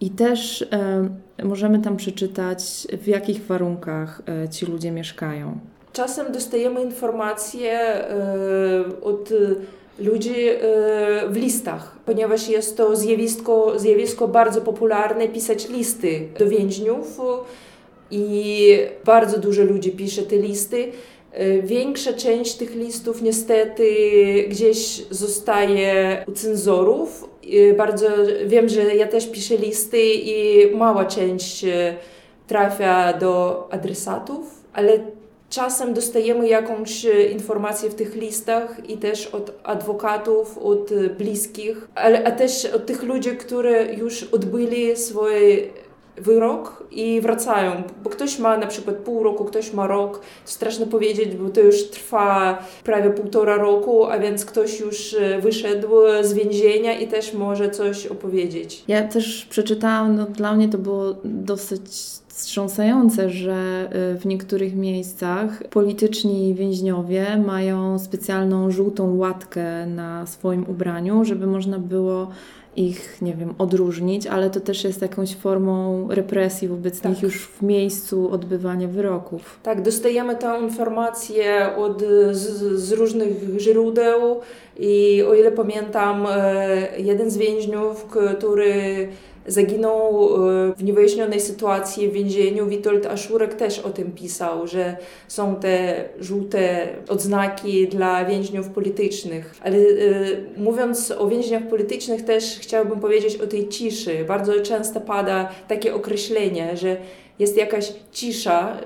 i 0.00 0.10
też 0.10 0.62
e, 0.72 1.08
możemy 1.44 1.78
tam 1.78 1.96
przeczytać, 1.96 2.86
w 3.02 3.06
jakich 3.06 3.46
warunkach 3.46 4.22
e, 4.28 4.48
ci 4.48 4.66
ludzie 4.66 4.90
mieszkają. 4.90 5.58
Czasem 5.92 6.32
dostajemy 6.32 6.82
informacje 6.82 7.80
e, 7.80 8.84
od 9.02 9.30
ludzi 9.98 10.34
w 11.28 11.36
listach, 11.36 11.96
ponieważ 12.06 12.48
jest 12.48 12.76
to 12.76 12.96
zjawisko, 12.96 13.78
zjawisko 13.78 14.28
bardzo 14.28 14.60
popularne 14.60 15.28
pisać 15.28 15.68
listy 15.68 16.28
do 16.38 16.48
więźniów 16.48 17.20
i 18.10 18.78
bardzo 19.04 19.38
dużo 19.38 19.62
ludzi 19.62 19.90
pisze 19.90 20.22
te 20.22 20.36
listy. 20.36 20.92
Większa 21.62 22.12
część 22.12 22.54
tych 22.54 22.74
listów 22.74 23.22
niestety 23.22 23.84
gdzieś 24.48 25.02
zostaje 25.10 26.24
u 26.28 26.32
cenzorów 26.32 27.28
bardzo 27.76 28.06
wiem, 28.46 28.68
że 28.68 28.94
ja 28.94 29.06
też 29.06 29.30
piszę 29.30 29.56
listy 29.56 29.98
i 30.14 30.70
mała 30.76 31.04
część 31.04 31.64
e, 31.64 31.96
trafia 32.46 33.12
do 33.12 33.68
adresatów, 33.70 34.64
ale 34.72 34.98
czasem 35.52 35.94
dostajemy 35.94 36.48
jakąś 36.48 37.06
e, 37.06 37.24
informację 37.24 37.90
w 37.90 37.94
tych 37.94 38.14
listach 38.14 38.88
i 38.88 38.98
też 38.98 39.26
od 39.26 39.52
adwokatów, 39.64 40.58
od 40.58 40.90
bliskich, 41.18 41.88
ale 41.94 42.24
a 42.24 42.30
też 42.30 42.64
od 42.64 42.86
tych 42.86 43.02
ludzi, 43.02 43.30
którzy 43.30 43.96
już 43.98 44.22
odbyli 44.22 44.96
swoje 44.96 45.56
wyrok 46.16 46.84
i 46.90 47.20
wracają, 47.20 47.82
bo 48.04 48.10
ktoś 48.10 48.38
ma 48.38 48.56
na 48.56 48.66
przykład 48.66 48.96
pół 48.96 49.22
roku, 49.22 49.44
ktoś 49.44 49.72
ma 49.72 49.86
rok, 49.86 50.18
to 50.18 50.50
straszno 50.50 50.86
powiedzieć, 50.86 51.36
bo 51.36 51.50
to 51.50 51.60
już 51.60 51.90
trwa 51.90 52.58
prawie 52.84 53.10
półtora 53.10 53.56
roku, 53.56 54.04
a 54.04 54.18
więc 54.18 54.44
ktoś 54.44 54.80
już 54.80 55.14
e, 55.14 55.40
wyszedł 55.40 55.88
z 56.22 56.32
więzienia 56.32 56.98
i 56.98 57.08
też 57.08 57.34
może 57.34 57.70
coś 57.70 58.06
opowiedzieć. 58.06 58.84
Ja 58.88 59.08
też 59.08 59.46
przeczytałam, 59.50 60.16
no 60.16 60.26
dla 60.26 60.54
mnie 60.54 60.68
to 60.68 60.78
było 60.78 61.14
dosyć 61.24 61.82
wstrząsające, 62.28 63.30
że 63.30 63.88
e, 63.90 64.18
w 64.18 64.26
niektórych 64.26 64.74
miejscach 64.74 65.62
polityczni 65.70 66.54
więźniowie 66.54 67.36
mają 67.46 67.98
specjalną 67.98 68.70
żółtą 68.70 69.16
łatkę 69.16 69.86
na 69.86 70.26
swoim 70.26 70.64
ubraniu, 70.68 71.24
żeby 71.24 71.46
można 71.46 71.78
było 71.78 72.28
ich, 72.76 73.22
nie 73.22 73.34
wiem, 73.34 73.54
odróżnić, 73.58 74.26
ale 74.26 74.50
to 74.50 74.60
też 74.60 74.84
jest 74.84 75.02
jakąś 75.02 75.36
formą 75.36 76.06
represji 76.10 76.68
wobec 76.68 77.00
tak. 77.00 77.12
nich 77.12 77.22
już 77.22 77.46
w 77.46 77.62
miejscu 77.62 78.30
odbywania 78.30 78.88
wyroków. 78.88 79.58
Tak, 79.62 79.82
dostajemy 79.82 80.36
tę 80.36 80.58
informację 80.62 81.76
od, 81.76 82.02
z, 82.30 82.80
z 82.80 82.92
różnych 82.92 83.58
źródeł 83.58 84.40
i 84.78 85.22
o 85.28 85.34
ile 85.34 85.52
pamiętam, 85.52 86.26
e, 86.30 86.88
jeden 86.98 87.30
z 87.30 87.36
więźniów, 87.36 88.04
który 88.04 89.08
zaginął 89.46 90.28
e, 90.34 90.72
w 90.76 90.84
niewyjaśnionej 90.84 91.40
sytuacji 91.40 92.08
w 92.08 92.12
więzieniu. 92.12 92.66
Witold 92.66 93.06
Aszurek 93.06 93.54
też 93.54 93.78
o 93.78 93.90
tym 93.90 94.12
pisał, 94.12 94.66
że 94.66 94.96
są 95.28 95.56
te 95.56 96.04
żółte 96.20 96.88
odznaki 97.08 97.88
dla 97.88 98.24
więźniów 98.24 98.68
politycznych. 98.68 99.54
Ale 99.62 99.76
e, 99.76 99.82
mówiąc 100.56 101.10
o 101.18 101.28
więźniach 101.28 101.68
politycznych 101.68 102.24
też 102.24 102.58
chciałabym 102.60 103.00
powiedzieć 103.00 103.36
o 103.36 103.46
tej 103.46 103.68
ciszy. 103.68 104.24
Bardzo 104.28 104.60
często 104.60 105.00
pada 105.00 105.48
takie 105.68 105.94
określenie, 105.94 106.76
że 106.76 106.96
jest 107.38 107.56
jakaś 107.56 107.92
cisza, 108.12 108.76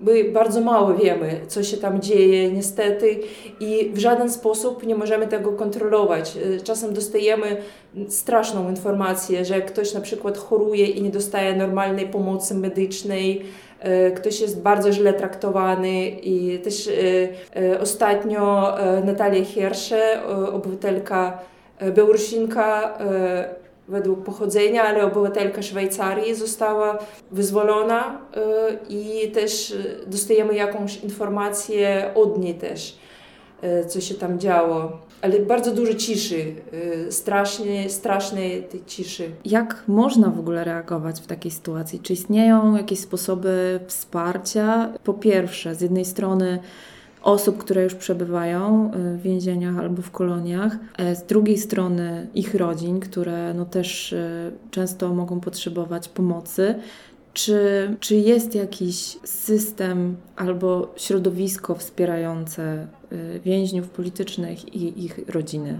my 0.00 0.24
bardzo 0.24 0.60
mało 0.60 0.94
wiemy, 0.94 1.40
co 1.48 1.62
się 1.62 1.76
tam 1.76 2.00
dzieje, 2.00 2.52
niestety, 2.52 3.20
i 3.60 3.90
w 3.94 3.98
żaden 3.98 4.30
sposób 4.30 4.86
nie 4.86 4.94
możemy 4.94 5.26
tego 5.26 5.52
kontrolować. 5.52 6.38
Czasem 6.64 6.94
dostajemy 6.94 7.56
straszną 8.08 8.70
informację, 8.70 9.44
że 9.44 9.62
ktoś 9.62 9.94
na 9.94 10.00
przykład 10.00 10.38
choruje 10.38 10.86
i 10.86 11.02
nie 11.02 11.10
dostaje 11.10 11.56
normalnej 11.56 12.06
pomocy 12.06 12.54
medycznej, 12.54 13.42
e, 13.80 14.10
ktoś 14.10 14.40
jest 14.40 14.62
bardzo 14.62 14.92
źle 14.92 15.12
traktowany 15.12 16.08
i 16.08 16.58
też 16.58 16.90
e, 17.56 17.80
ostatnio 17.80 18.74
Natalia 19.04 19.44
Hersze, 19.54 20.20
obywatelka 20.52 21.38
Białorusinka, 21.94 22.98
według 23.88 24.24
pochodzenia, 24.24 24.82
ale 24.82 25.04
obywatelka 25.04 25.62
Szwajcarii 25.62 26.34
została 26.34 26.98
wyzwolona 27.30 28.18
y, 28.36 28.94
i 28.94 29.30
też 29.30 29.76
dostajemy 30.06 30.54
jakąś 30.54 30.96
informację 30.96 32.10
od 32.14 32.38
niej 32.38 32.54
też, 32.54 32.98
y, 33.64 33.88
co 33.88 34.00
się 34.00 34.14
tam 34.14 34.38
działo. 34.38 34.98
Ale 35.22 35.38
bardzo 35.38 35.74
dużo 35.74 35.94
ciszy, 35.94 36.54
y, 37.06 37.12
strasznie, 37.12 37.90
strasznej 37.90 38.62
tej 38.62 38.84
ciszy. 38.84 39.30
Jak 39.44 39.84
można 39.88 40.30
w 40.30 40.38
ogóle 40.38 40.64
reagować 40.64 41.20
w 41.20 41.26
takiej 41.26 41.50
sytuacji? 41.50 42.00
Czy 42.00 42.12
istnieją 42.12 42.76
jakieś 42.76 42.98
sposoby 42.98 43.80
wsparcia? 43.86 44.92
Po 45.04 45.14
pierwsze, 45.14 45.74
z 45.74 45.80
jednej 45.80 46.04
strony 46.04 46.58
osób, 47.24 47.58
które 47.58 47.84
już 47.84 47.94
przebywają 47.94 48.90
y, 48.94 49.16
w 49.16 49.22
więzieniach 49.22 49.78
albo 49.78 50.02
w 50.02 50.10
koloniach, 50.10 50.76
e, 50.98 51.16
z 51.16 51.26
drugiej 51.26 51.58
strony 51.58 52.26
ich 52.34 52.54
rodzin, 52.54 53.00
które 53.00 53.54
no 53.54 53.64
też 53.64 54.12
y, 54.12 54.52
często 54.70 55.14
mogą 55.14 55.40
potrzebować 55.40 56.08
pomocy. 56.08 56.74
Czy, 57.34 57.96
czy 58.00 58.16
jest 58.16 58.54
jakiś 58.54 59.18
system 59.24 60.16
albo 60.36 60.92
środowisko 60.96 61.74
wspierające 61.74 62.86
y, 63.12 63.40
więźniów 63.44 63.88
politycznych 63.88 64.74
i 64.74 65.04
ich 65.04 65.20
rodziny? 65.28 65.78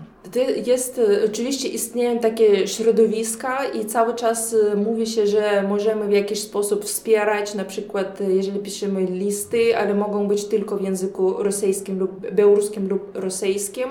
Jest, 0.67 0.99
y, 0.99 1.25
oczywiście 1.25 1.69
istnieją 1.69 2.19
takie 2.19 2.69
środowiska 2.69 3.65
i 3.65 3.85
cały 3.85 4.15
czas 4.15 4.53
y, 4.53 4.77
mówi 4.77 5.07
się, 5.07 5.27
że 5.27 5.65
możemy 5.69 6.09
w 6.09 6.13
jakiś 6.13 6.41
sposób 6.41 6.85
wspierać, 6.85 7.55
na 7.55 7.65
przykład 7.65 8.19
jeżeli 8.29 8.59
piszemy 8.61 9.01
listy, 9.07 9.77
ale 9.79 9.95
mogą 9.95 10.29
być 10.29 10.45
tylko 10.45 10.77
w 10.77 10.83
języku 10.83 11.43
rosyjskim 11.43 11.99
lub 11.99 12.31
białoruskim 12.33 12.89
lub 12.89 13.17
rosyjskim, 13.17 13.89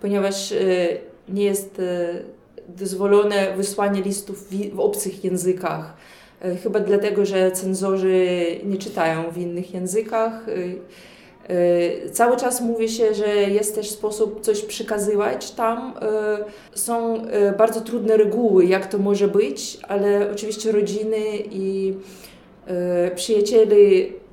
ponieważ 0.00 0.54
nie 1.28 1.44
jest 1.44 1.80
dozwolone 2.68 3.56
wysłanie 3.56 4.02
listów 4.02 4.48
w 4.72 4.80
obcych 4.80 5.24
językach. 5.24 5.96
E, 6.44 6.56
chyba 6.56 6.80
dlatego, 6.80 7.24
że 7.24 7.52
cenzorzy 7.52 8.26
nie 8.64 8.76
czytają 8.76 9.30
w 9.30 9.38
innych 9.38 9.74
językach. 9.74 10.48
E, 10.48 10.52
e, 11.54 12.10
cały 12.10 12.36
czas 12.36 12.60
mówi 12.60 12.88
się, 12.88 13.14
że 13.14 13.28
jest 13.28 13.74
też 13.74 13.90
sposób 13.90 14.40
coś 14.40 14.62
przekazywać 14.62 15.50
tam. 15.50 15.94
Są 16.74 17.22
bardzo 17.58 17.80
trudne 17.80 18.16
reguły, 18.16 18.64
jak 18.64 18.86
to 18.86 18.98
może 18.98 19.28
być, 19.28 19.78
ale 19.88 20.30
oczywiście 20.32 20.72
rodziny 20.72 21.22
i 21.50 21.94
przyjaciele 23.14 23.76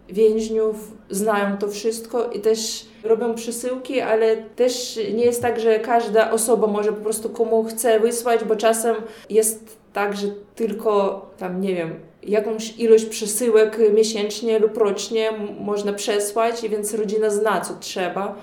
więźniów 0.09 0.91
znają 1.09 1.57
to 1.57 1.67
wszystko 1.67 2.29
i 2.29 2.39
też 2.39 2.85
robią 3.03 3.35
przesyłki, 3.35 4.01
ale 4.01 4.37
też 4.37 4.99
nie 5.13 5.25
jest 5.25 5.41
tak, 5.41 5.59
że 5.59 5.79
każda 5.79 6.31
osoba 6.31 6.67
może 6.67 6.93
po 6.93 7.01
prostu 7.01 7.29
komu 7.29 7.63
chce 7.63 7.99
wysłać, 7.99 8.43
bo 8.43 8.55
czasem 8.55 8.95
jest 9.29 9.80
tak, 9.93 10.17
że 10.17 10.27
tylko 10.55 11.25
tam, 11.37 11.61
nie 11.61 11.75
wiem, 11.75 11.99
jakąś 12.23 12.77
ilość 12.77 13.05
przesyłek 13.05 13.79
miesięcznie 13.93 14.59
lub 14.59 14.77
rocznie 14.77 15.31
można 15.59 15.93
przesłać, 15.93 16.61
więc 16.69 16.93
rodzina 16.93 17.29
zna, 17.29 17.61
co 17.61 17.73
trzeba. 17.79 18.35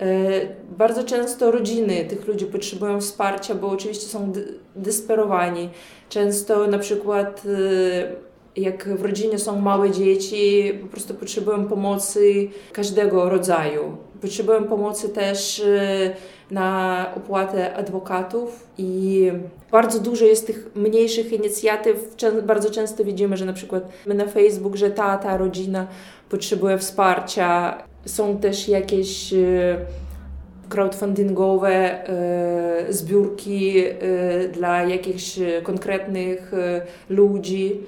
E, 0.00 0.06
bardzo 0.78 1.04
często 1.04 1.50
rodziny 1.50 2.04
tych 2.04 2.26
ludzi 2.26 2.46
potrzebują 2.46 3.00
wsparcia, 3.00 3.54
bo 3.54 3.68
oczywiście 3.68 4.06
są 4.06 4.32
desperowani. 4.76 5.68
Często 6.08 6.66
na 6.66 6.78
przykład 6.78 7.42
e, 7.46 8.26
jak 8.56 8.88
w 8.88 9.02
rodzinie 9.02 9.38
są 9.38 9.60
małe 9.60 9.90
dzieci, 9.90 10.72
po 10.82 10.86
prostu 10.86 11.14
potrzebują 11.14 11.64
pomocy 11.64 12.48
każdego 12.72 13.28
rodzaju. 13.28 13.96
Potrzebują 14.20 14.64
pomocy 14.64 15.08
też 15.08 15.60
e, 15.60 16.10
na 16.50 17.06
opłatę 17.16 17.74
adwokatów 17.74 18.66
i 18.78 19.30
bardzo 19.70 20.00
dużo 20.00 20.24
jest 20.24 20.46
tych 20.46 20.70
mniejszych 20.76 21.32
inicjatyw. 21.32 22.16
Bardzo 22.42 22.70
często 22.70 23.04
widzimy, 23.04 23.36
że 23.36 23.44
na 23.44 23.52
przykład 23.52 23.88
my 24.06 24.14
na 24.14 24.26
Facebook, 24.26 24.76
że 24.76 24.90
ta, 24.90 25.16
ta 25.16 25.36
rodzina 25.36 25.86
potrzebuje 26.28 26.78
wsparcia. 26.78 27.78
Są 28.06 28.38
też 28.38 28.68
jakieś 28.68 29.32
e, 29.32 29.36
crowdfundingowe 30.68 32.08
e, 32.08 32.92
zbiórki 32.92 33.84
dla 34.52 34.82
jakichś 34.82 35.38
konkretnych 35.62 36.52
ludzi. 37.08 37.80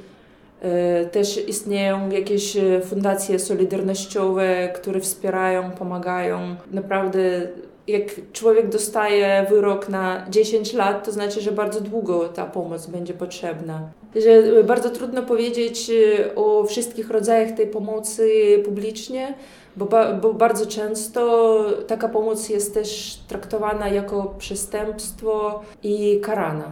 Też 1.12 1.49
istnieją 1.49 2.11
jakieś 2.11 2.57
fundacje 2.85 3.38
solidarnościowe, 3.38 4.68
które 4.75 5.01
wspierają, 5.01 5.71
pomagają. 5.71 6.57
Naprawdę 6.71 7.49
jak 7.88 8.33
człowiek 8.33 8.68
dostaje 8.68 9.47
wyrok 9.51 9.88
na 9.88 10.27
10 10.31 10.73
lat, 10.73 11.05
to 11.05 11.12
znaczy, 11.12 11.40
że 11.40 11.53
bardzo 11.53 11.81
długo 11.81 12.29
ta 12.29 12.44
pomoc 12.47 12.87
będzie 12.87 13.14
potrzebna. 13.14 13.90
Że 14.16 14.64
bardzo 14.64 14.90
trudno 14.90 15.23
powiedzieć 15.23 15.90
y, 15.90 16.35
o 16.35 16.64
wszystkich 16.64 17.11
rodzajach 17.11 17.53
tej 17.53 17.66
pomocy 17.66 18.31
publicznie, 18.64 19.35
bo, 19.77 19.87
ba, 19.87 20.12
bo 20.12 20.35
bardzo 20.35 20.66
często 20.66 21.64
taka 21.87 22.09
pomoc 22.09 22.49
jest 22.49 22.75
też 22.75 23.18
traktowana 23.29 23.88
jako 23.88 24.35
przestępstwo 24.38 25.62
i 25.83 26.21
karana. 26.23 26.71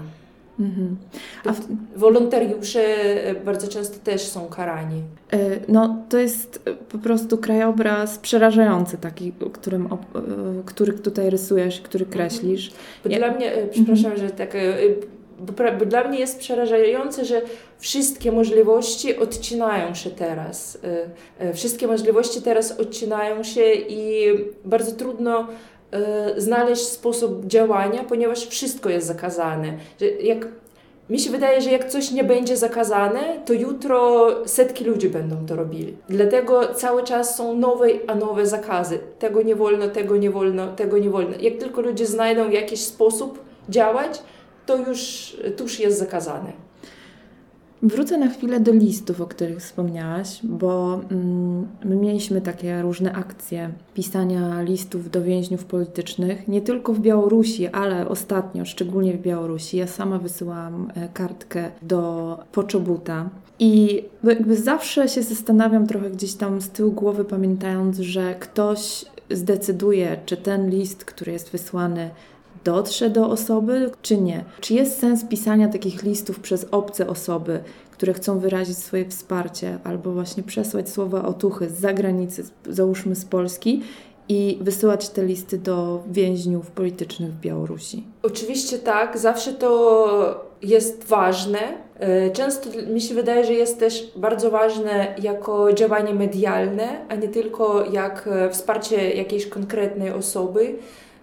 Mhm. 0.60 0.96
A 1.44 1.52
w... 1.52 1.60
Wolontariusze 1.96 2.80
e, 3.24 3.34
bardzo 3.34 3.68
często 3.68 3.98
też 3.98 4.22
są 4.22 4.46
karani. 4.46 5.02
E, 5.32 5.38
no, 5.68 6.02
to 6.08 6.18
jest 6.18 6.62
e, 6.64 6.74
po 6.74 6.98
prostu 6.98 7.38
krajobraz 7.38 8.18
przerażający 8.18 8.98
taki, 8.98 9.32
którym, 9.52 9.88
który 10.66 10.92
tutaj 10.92 11.30
rysujesz, 11.30 11.80
który 11.80 12.04
mhm. 12.04 12.28
kreślisz. 12.28 12.72
Bo 13.04 13.10
ja... 13.10 13.18
dla 13.18 13.30
mnie, 13.30 13.52
przepraszam, 13.70 14.12
mhm. 14.12 14.28
że 14.28 14.34
tak 14.34 14.56
bo, 15.38 15.86
dla 15.86 16.08
mnie 16.08 16.18
jest 16.18 16.38
przerażające, 16.38 17.24
że 17.24 17.42
wszystkie 17.78 18.32
możliwości 18.32 19.16
odcinają 19.16 19.94
się 19.94 20.10
teraz. 20.10 20.78
Wszystkie 21.54 21.86
możliwości 21.86 22.42
teraz 22.42 22.80
odcinają 22.80 23.42
się 23.42 23.74
i 23.74 24.26
bardzo 24.64 24.92
trudno 24.92 25.46
znaleźć 26.36 26.82
sposób 26.82 27.46
działania, 27.46 28.04
ponieważ 28.04 28.46
wszystko 28.46 28.90
jest 28.90 29.06
zakazane. 29.06 29.72
Jak, 30.20 30.48
mi 31.10 31.18
się 31.20 31.30
wydaje, 31.30 31.60
że 31.60 31.70
jak 31.70 31.88
coś 31.88 32.10
nie 32.10 32.24
będzie 32.24 32.56
zakazane, 32.56 33.20
to 33.44 33.52
jutro 33.52 34.28
setki 34.46 34.84
ludzi 34.84 35.08
będą 35.08 35.46
to 35.46 35.56
robili. 35.56 35.96
Dlatego 36.08 36.74
cały 36.74 37.02
czas 37.02 37.36
są 37.36 37.56
nowe 37.56 37.86
a 38.06 38.14
nowe 38.14 38.46
zakazy. 38.46 38.98
Tego 39.18 39.42
nie 39.42 39.56
wolno, 39.56 39.88
tego 39.88 40.16
nie 40.16 40.30
wolno, 40.30 40.72
tego 40.72 40.98
nie 40.98 41.10
wolno. 41.10 41.36
Jak 41.40 41.56
tylko 41.56 41.80
ludzie 41.80 42.06
znajdą 42.06 42.50
jakiś 42.50 42.80
sposób 42.80 43.40
działać, 43.68 44.22
to 44.66 44.76
już, 44.76 45.32
to 45.56 45.62
już 45.62 45.80
jest 45.80 45.98
zakazane. 45.98 46.65
Wrócę 47.82 48.18
na 48.18 48.28
chwilę 48.28 48.60
do 48.60 48.72
listów, 48.72 49.20
o 49.20 49.26
których 49.26 49.58
wspomniałaś, 49.58 50.40
bo 50.42 51.00
mm, 51.10 51.66
my 51.84 51.96
mieliśmy 51.96 52.40
takie 52.40 52.82
różne 52.82 53.12
akcje 53.12 53.70
pisania 53.94 54.62
listów 54.62 55.10
do 55.10 55.22
więźniów 55.22 55.64
politycznych, 55.64 56.48
nie 56.48 56.60
tylko 56.60 56.92
w 56.92 57.00
Białorusi, 57.00 57.68
ale 57.68 58.08
ostatnio, 58.08 58.64
szczególnie 58.64 59.12
w 59.12 59.22
Białorusi. 59.22 59.76
Ja 59.76 59.86
sama 59.86 60.18
wysyłam 60.18 60.92
e, 60.94 61.08
kartkę 61.08 61.70
do 61.82 62.38
Poczobuta. 62.52 63.30
I 63.58 64.02
jakby 64.24 64.56
zawsze 64.56 65.08
się 65.08 65.22
zastanawiam 65.22 65.86
trochę 65.86 66.10
gdzieś 66.10 66.34
tam 66.34 66.60
z 66.60 66.70
tyłu 66.70 66.92
głowy, 66.92 67.24
pamiętając, 67.24 67.98
że 67.98 68.34
ktoś 68.34 69.04
zdecyduje, 69.30 70.16
czy 70.26 70.36
ten 70.36 70.70
list, 70.70 71.04
który 71.04 71.32
jest 71.32 71.50
wysłany, 71.50 72.10
dotrze 72.66 73.10
do 73.10 73.30
osoby, 73.30 73.90
czy 74.02 74.18
nie? 74.18 74.44
Czy 74.60 74.74
jest 74.74 74.98
sens 74.98 75.24
pisania 75.24 75.68
takich 75.68 76.02
listów 76.02 76.40
przez 76.40 76.66
obce 76.70 77.06
osoby, 77.06 77.60
które 77.90 78.12
chcą 78.12 78.38
wyrazić 78.38 78.78
swoje 78.78 79.08
wsparcie 79.08 79.78
albo 79.84 80.12
właśnie 80.12 80.42
przesłać 80.42 80.88
słowa 80.88 81.24
otuchy 81.24 81.68
z 81.70 81.80
zagranicy, 81.80 82.44
załóżmy 82.66 83.14
z 83.14 83.24
Polski, 83.24 83.82
i 84.28 84.58
wysyłać 84.60 85.08
te 85.08 85.24
listy 85.24 85.58
do 85.58 86.02
więźniów 86.10 86.70
politycznych 86.70 87.32
w 87.32 87.40
Białorusi? 87.40 88.04
Oczywiście 88.22 88.78
tak, 88.78 89.18
zawsze 89.18 89.52
to 89.52 90.46
jest 90.62 91.04
ważne. 91.04 91.58
E, 91.98 92.30
często 92.30 92.70
mi 92.92 93.00
się 93.00 93.14
wydaje, 93.14 93.44
że 93.44 93.52
jest 93.52 93.80
też 93.80 94.12
bardzo 94.16 94.50
ważne 94.50 95.14
jako 95.22 95.72
działanie 95.72 96.14
medialne, 96.14 97.06
a 97.08 97.14
nie 97.14 97.28
tylko 97.28 97.84
jak 97.92 98.28
e, 98.32 98.50
wsparcie 98.50 99.10
jakiejś 99.10 99.46
konkretnej 99.46 100.10
osoby, 100.10 100.74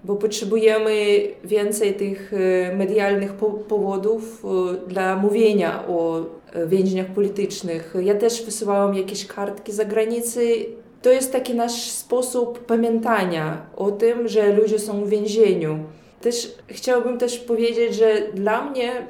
bo 0.03 0.15
potrzebujemy 0.15 1.21
więcej 1.43 1.93
tych 1.93 2.33
e, 2.33 2.75
medialnych 2.75 3.33
powodów 3.67 4.45
dla 4.87 5.15
mówienia 5.15 5.87
o 5.87 6.25
więźniach 6.67 7.07
politycznych. 7.07 7.95
Ja 8.01 8.15
też 8.15 8.45
wysyłałam 8.45 8.95
jakieś 8.95 9.27
kartki 9.27 9.71
za 9.71 9.85
granicy. 9.85 10.65
To 11.01 11.11
jest 11.11 11.31
taki 11.31 11.55
nasz 11.55 11.91
sposób 11.91 12.65
pamiętania 12.65 13.65
o 13.75 13.91
tym, 13.91 14.27
że 14.27 14.53
ludzie 14.53 14.79
są 14.79 15.05
w 15.05 15.09
więzieniu. 15.09 15.79
Też 16.21 16.55
chciałabym 16.67 17.17
też 17.17 17.39
powiedzieć, 17.39 17.95
że 17.95 18.21
dla 18.33 18.69
mnie 18.69 19.07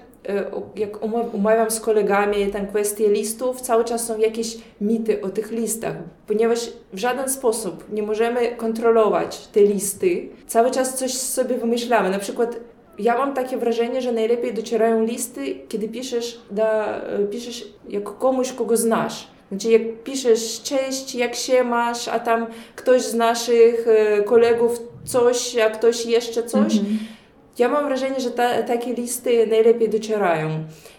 jak 0.76 1.04
umawiam 1.34 1.72
z 1.72 1.80
kolegami 1.80 2.48
tę 2.48 2.68
kwestię 2.70 3.10
listów, 3.10 3.62
cały 3.62 3.86
czas 3.86 4.06
są 4.06 4.18
jakieś 4.18 4.58
mity 4.82 5.22
o 5.22 5.30
tych 5.30 5.52
listach, 5.52 5.96
ponieważ 6.28 6.60
w 6.94 6.98
żaden 6.98 7.30
sposób 7.30 7.84
nie 7.92 8.04
możemy 8.04 8.56
kontrolować 8.56 9.48
te 9.48 9.62
listy. 9.62 10.30
Cały 10.48 10.72
czas 10.72 10.98
coś 10.98 11.14
sobie 11.14 11.58
wymyślamy. 11.58 12.10
Na 12.10 12.20
przykład 12.20 12.60
ja 13.00 13.18
mam 13.18 13.34
takie 13.34 13.58
wrażenie, 13.58 14.02
że 14.02 14.12
najlepiej 14.12 14.54
docierają 14.54 15.04
listy, 15.06 15.56
kiedy 15.70 15.90
piszesz, 15.90 16.40
da, 16.52 17.02
e, 17.02 17.26
piszesz 17.26 17.68
jako 17.90 18.12
komuś, 18.12 18.52
kogo 18.52 18.78
znasz. 18.78 19.28
Znaczy, 19.50 19.72
jak 19.72 20.04
piszesz 20.04 20.62
cześć, 20.62 21.16
jak 21.16 21.36
się 21.36 21.64
masz, 21.64 22.08
a 22.08 22.20
tam 22.20 22.48
ktoś 22.76 23.02
z 23.02 23.14
naszych 23.14 23.88
e, 23.88 24.24
kolegów 24.24 24.80
coś, 25.06 25.58
a 25.58 25.70
ktoś 25.70 26.06
jeszcze 26.06 26.44
coś. 26.44 26.74
Mm 26.74 26.86
-hmm. 26.86 27.23
Ja 27.60 27.70
mam 27.70 27.86
wrażenie, 27.86 28.20
że 28.20 28.32
ta, 28.32 28.64
takie 28.64 28.94
listy 28.94 29.48
najlepiej 29.48 29.90
docierają. 29.90 30.50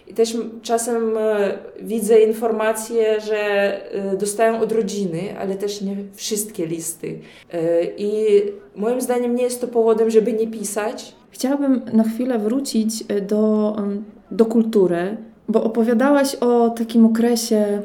I 0.07 0.15
też 0.15 0.37
czasem 0.63 1.19
e, 1.19 1.59
widzę 1.83 2.21
informacje, 2.21 3.21
że 3.21 3.37
e, 3.93 4.17
dostają 4.17 4.61
od 4.61 4.73
rodziny, 4.73 5.39
ale 5.39 5.55
też 5.55 5.81
nie 5.81 5.97
wszystkie 6.15 6.67
listy. 6.67 7.19
E, 7.53 7.85
I 7.85 8.43
moim 8.77 9.01
zdaniem 9.01 9.35
nie 9.35 9.43
jest 9.43 9.61
to 9.61 9.69
powodem, 9.69 10.11
żeby 10.11 10.33
nie 10.33 10.47
pisać. 10.47 11.15
Chciałabym 11.31 11.83
na 11.93 12.05
chwilę 12.05 12.39
wrócić 12.39 13.05
do, 13.05 13.77
do 14.31 14.45
kultury, 14.45 15.17
bo 15.49 15.65
opowiadałaś 15.65 16.35
o 16.35 16.71
takim 16.71 17.07
okresie 17.07 17.83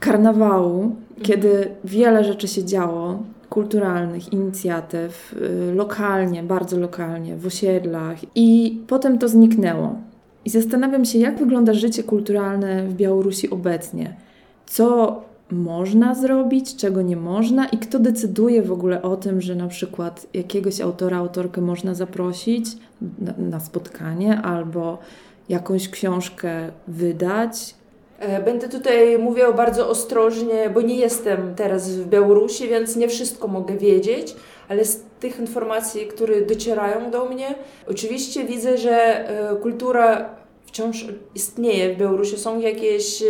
karnawału, 0.00 0.96
kiedy 1.22 1.70
wiele 1.84 2.24
rzeczy 2.24 2.48
się 2.48 2.64
działo 2.64 3.22
kulturalnych, 3.50 4.32
inicjatyw, 4.32 5.36
y, 5.70 5.74
lokalnie, 5.74 6.42
bardzo 6.42 6.78
lokalnie, 6.78 7.36
w 7.36 7.46
osiedlach 7.46 8.16
i 8.34 8.80
potem 8.86 9.18
to 9.18 9.28
zniknęło. 9.28 9.96
I 10.44 10.50
zastanawiam 10.50 11.04
się, 11.04 11.18
jak 11.18 11.38
wygląda 11.38 11.74
życie 11.74 12.02
kulturalne 12.02 12.88
w 12.88 12.94
Białorusi 12.94 13.50
obecnie. 13.50 14.16
Co 14.66 15.20
można 15.50 16.14
zrobić, 16.14 16.76
czego 16.76 17.02
nie 17.02 17.16
można 17.16 17.66
i 17.66 17.78
kto 17.78 17.98
decyduje 17.98 18.62
w 18.62 18.72
ogóle 18.72 19.02
o 19.02 19.16
tym, 19.16 19.40
że 19.40 19.54
na 19.54 19.68
przykład 19.68 20.26
jakiegoś 20.34 20.80
autora, 20.80 21.16
autorkę 21.16 21.60
można 21.60 21.94
zaprosić 21.94 22.66
na, 23.18 23.34
na 23.38 23.60
spotkanie 23.60 24.40
albo 24.42 24.98
jakąś 25.48 25.88
książkę 25.88 26.70
wydać, 26.88 27.74
będę 28.44 28.68
tutaj 28.68 29.18
mówiła 29.18 29.52
bardzo 29.52 29.88
ostrożnie, 29.88 30.70
bo 30.74 30.80
nie 30.80 30.96
jestem 30.96 31.54
teraz 31.54 31.90
w 31.90 32.08
Białorusi, 32.08 32.68
więc 32.68 32.96
nie 32.96 33.08
wszystko 33.08 33.48
mogę 33.48 33.76
wiedzieć, 33.76 34.36
ale 34.68 34.84
z 34.84 35.02
tych 35.20 35.38
informacji, 35.38 36.06
które 36.06 36.40
docierają 36.40 37.10
do 37.10 37.24
mnie, 37.24 37.54
oczywiście 37.88 38.44
widzę, 38.44 38.78
że 38.78 39.28
e, 39.50 39.56
kultura 39.56 40.30
wciąż 40.66 41.06
istnieje 41.34 41.94
w 41.94 41.98
Białorusi. 41.98 42.38
Są 42.38 42.60
jakieś 42.60 43.22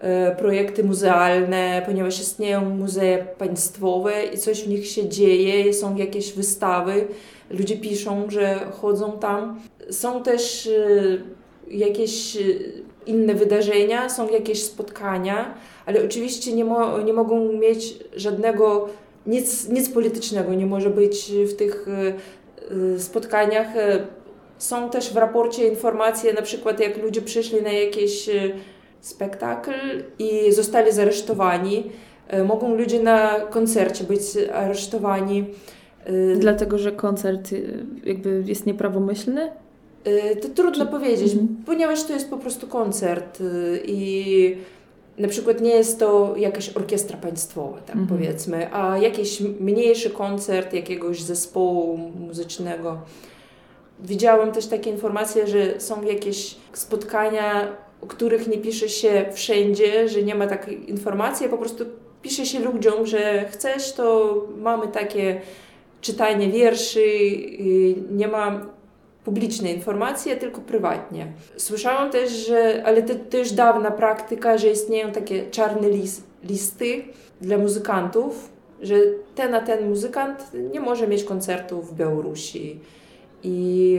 e, 0.00 0.36
projekty 0.36 0.84
muzealne, 0.84 1.82
ponieważ 1.86 2.20
istnieją 2.20 2.64
muzea 2.70 3.18
państwowe 3.38 4.24
i 4.24 4.38
coś 4.38 4.62
w 4.62 4.68
nich 4.68 4.86
się 4.86 5.08
dzieje, 5.08 5.74
są 5.74 5.96
jakieś 5.96 6.32
wystawy, 6.32 7.06
ludzie 7.50 7.76
piszą, 7.76 8.30
że 8.30 8.58
chodzą 8.80 9.12
tam. 9.12 9.60
Są 9.90 10.22
też 10.22 10.68
jakieś 11.70 12.38
inne 13.10 13.34
wydarzenia, 13.34 14.08
są 14.08 14.28
jakieś 14.28 14.62
spotkania, 14.62 15.54
ale 15.86 16.04
oczywiście 16.04 16.52
nie, 16.52 16.64
mo 16.64 16.98
nie 16.98 17.12
mogą 17.12 17.52
mieć 17.52 17.98
żadnego, 18.16 18.88
nic, 19.26 19.68
nic 19.68 19.88
politycznego 19.88 20.54
nie 20.54 20.66
może 20.66 20.90
być 20.90 21.32
w 21.48 21.56
tych 21.56 21.86
y, 22.96 23.00
spotkaniach. 23.00 23.66
Są 24.58 24.90
też 24.90 25.12
w 25.12 25.16
raporcie 25.16 25.68
informacje, 25.68 26.32
na 26.32 26.42
przykład 26.42 26.80
jak 26.80 27.02
ludzie 27.02 27.22
przyszli 27.22 27.62
na 27.62 27.72
jakiś 27.72 28.30
spektakl 29.00 29.72
i 30.18 30.52
zostali 30.52 30.92
zaresztowani. 30.92 31.90
Mogą 32.44 32.74
ludzie 32.74 33.02
na 33.02 33.40
koncercie 33.40 34.04
być 34.04 34.20
aresztowani. 34.52 35.44
Dlatego, 36.36 36.78
że 36.78 36.92
koncert 36.92 37.50
jakby 38.04 38.42
jest 38.46 38.66
nieprawomyślny? 38.66 39.50
Y, 40.06 40.36
to 40.36 40.48
trudno 40.48 40.84
Czy... 40.84 40.90
powiedzieć, 40.90 41.32
mhm. 41.32 41.48
ponieważ 41.66 42.04
to 42.04 42.12
jest 42.12 42.30
po 42.30 42.38
prostu 42.38 42.66
koncert 42.66 43.40
y, 43.40 43.82
i 43.86 44.56
na 45.18 45.28
przykład 45.28 45.60
nie 45.60 45.70
jest 45.70 45.98
to 45.98 46.34
jakaś 46.36 46.76
orkiestra 46.76 47.16
państwowa, 47.16 47.78
tak 47.78 47.96
mhm. 47.96 48.06
powiedzmy, 48.18 48.74
a 48.74 48.98
jakiś 48.98 49.40
mniejszy 49.40 50.10
koncert 50.10 50.72
jakiegoś 50.72 51.22
zespołu 51.22 51.98
muzycznego. 51.98 52.98
Widziałam 54.00 54.52
też 54.52 54.66
takie 54.66 54.90
informacje, 54.90 55.46
że 55.46 55.80
są 55.80 56.02
jakieś 56.02 56.56
spotkania, 56.72 57.76
o 58.00 58.06
których 58.06 58.48
nie 58.48 58.58
pisze 58.58 58.88
się 58.88 59.26
wszędzie, 59.32 60.08
że 60.08 60.22
nie 60.22 60.34
ma 60.34 60.46
takiej 60.46 60.90
informacji, 60.90 61.46
a 61.46 61.48
po 61.48 61.58
prostu 61.58 61.84
pisze 62.22 62.46
się 62.46 62.58
ludziom, 62.60 63.06
że 63.06 63.48
chcesz, 63.50 63.92
to 63.92 64.34
mamy 64.58 64.88
takie 64.88 65.40
czytanie 66.00 66.48
wierszy, 66.48 67.06
nie 68.10 68.28
ma 68.28 68.66
publiczne 69.30 69.72
informacje, 69.72 70.36
tylko 70.36 70.60
prywatnie. 70.60 71.26
Słyszałam 71.56 72.10
też, 72.10 72.46
że, 72.46 72.82
ale 72.86 73.02
to, 73.02 73.38
już 73.38 73.52
dawna 73.52 73.90
praktyka, 73.90 74.58
że 74.58 74.70
istnieją 74.70 75.12
takie 75.12 75.50
czarne 75.50 75.88
list, 75.90 76.22
listy 76.44 77.02
dla 77.40 77.58
muzykantów, 77.58 78.48
że 78.82 78.94
ten 79.34 79.54
a 79.54 79.60
ten 79.60 79.88
muzykant 79.88 80.50
nie 80.72 80.80
może 80.80 81.08
mieć 81.08 81.24
koncertu 81.24 81.82
w 81.82 81.94
Białorusi. 81.94 82.80
I 83.42 83.98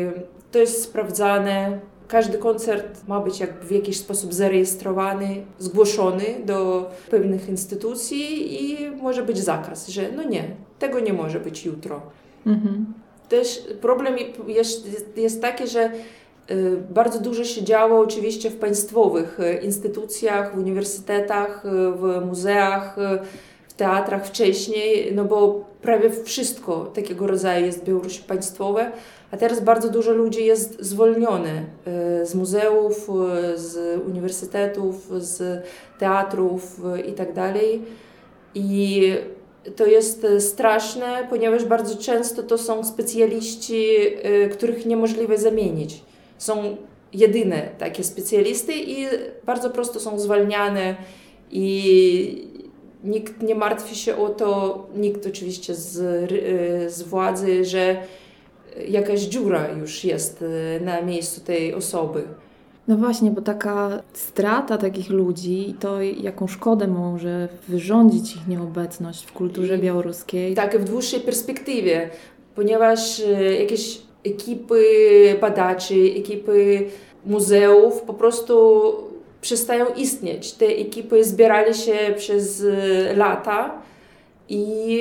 to 0.51 0.59
jest 0.59 0.83
sprawdzane. 0.83 1.79
Każdy 2.07 2.37
koncert 2.37 3.07
ma 3.07 3.19
być 3.19 3.39
jakby 3.39 3.65
w 3.65 3.71
jakiś 3.71 3.97
sposób 3.97 4.33
zarejestrowany, 4.33 5.43
zgłoszony 5.59 6.25
do 6.45 6.89
pewnych 7.11 7.49
instytucji 7.49 8.53
i 8.63 8.89
może 8.89 9.23
być 9.23 9.37
zakaz, 9.37 9.87
że 9.87 10.11
no 10.15 10.23
nie, 10.23 10.43
tego 10.79 10.99
nie 10.99 11.13
może 11.13 11.39
być 11.39 11.65
jutro. 11.65 12.01
Mhm 12.45 13.00
też 13.31 13.63
problem 13.81 14.15
jest, 14.47 14.87
jest 15.17 15.41
taki, 15.41 15.67
że 15.67 15.91
y, 16.51 16.77
bardzo 16.89 17.19
dużo 17.19 17.43
się 17.43 17.63
działo 17.63 17.99
oczywiście 17.99 18.49
w 18.49 18.57
państwowych 18.57 19.39
y, 19.39 19.53
instytucjach, 19.53 20.55
w 20.55 20.57
uniwersytetach, 20.57 21.65
y, 21.65 21.69
w 21.91 22.25
muzeach, 22.25 22.95
w 23.67 23.73
teatrach 23.73 24.27
wcześniej, 24.27 25.13
no 25.15 25.25
bo 25.25 25.65
prawie 25.81 26.09
wszystko 26.09 26.85
takiego 26.85 27.27
rodzaju 27.27 27.65
jest 27.65 27.81
w 27.81 27.83
Białorusi 27.83 28.23
państwowe, 28.23 28.91
a 29.31 29.37
teraz 29.37 29.63
bardzo 29.63 29.89
dużo 29.89 30.11
ludzi 30.11 30.45
jest 30.45 30.81
zwolnione 30.81 31.63
z 32.23 32.35
muzeów, 32.35 33.09
z 33.55 34.01
uniwersytetów, 34.07 35.09
z 35.17 35.63
teatrów 35.99 36.81
i 37.07 37.11
tak 37.11 37.33
dalej. 37.33 37.81
I 38.55 39.13
to 39.75 39.85
jest 39.85 40.23
e, 40.25 40.41
straszne, 40.41 41.27
ponieważ 41.29 41.65
bardzo 41.65 41.97
często 41.97 42.43
to 42.43 42.57
są 42.57 42.83
specjaliści, 42.83 43.85
e, 43.97 44.49
których 44.49 44.85
niemożliwe 44.85 45.37
zamienić. 45.37 46.01
Są 46.37 46.77
jedyne 47.13 47.69
takie 47.77 48.03
specjalisty 48.03 48.73
i 48.75 49.07
bardzo 49.45 49.69
prosto 49.69 49.99
są 49.99 50.19
zwalniane 50.19 50.95
i 51.51 52.47
nikt 53.03 53.41
nie 53.41 53.55
martwi 53.55 53.95
się 53.95 54.17
o 54.17 54.29
to, 54.29 54.87
nikt 54.95 55.27
oczywiście 55.27 55.75
z, 55.75 55.99
e, 55.99 56.89
z 56.89 57.01
władzy, 57.01 57.65
że 57.65 58.03
jakaś 58.87 59.19
dziura 59.19 59.67
już 59.79 60.03
jest 60.03 60.43
na 60.81 61.01
miejscu 61.01 61.41
tej 61.41 61.73
osoby. 61.73 62.23
No 62.87 62.97
właśnie, 62.97 63.31
bo 63.31 63.41
taka 63.41 64.01
strata 64.13 64.77
takich 64.77 65.09
ludzi 65.09 65.69
i 65.69 65.73
to, 65.73 66.01
jaką 66.01 66.47
szkodę 66.47 66.87
może 66.87 67.47
wyrządzić 67.67 68.35
ich 68.35 68.47
nieobecność 68.47 69.25
w 69.25 69.31
kulturze 69.31 69.77
białoruskiej. 69.77 70.55
Tak, 70.55 70.79
w 70.79 70.83
dłuższej 70.83 71.19
perspektywie, 71.19 72.09
ponieważ 72.55 73.19
e, 73.19 73.55
jakieś 73.55 74.01
ekipy 74.25 74.83
badaczy, 75.41 75.95
ekipy 76.17 76.85
muzeów 77.25 78.01
po 78.01 78.13
prostu 78.13 78.93
przestają 79.41 79.85
istnieć. 79.95 80.51
Te 80.51 80.65
ekipy 80.65 81.23
zbierali 81.23 81.73
się 81.73 81.93
przez 82.17 82.63
e, 82.63 83.15
lata 83.15 83.81
i 84.49 84.99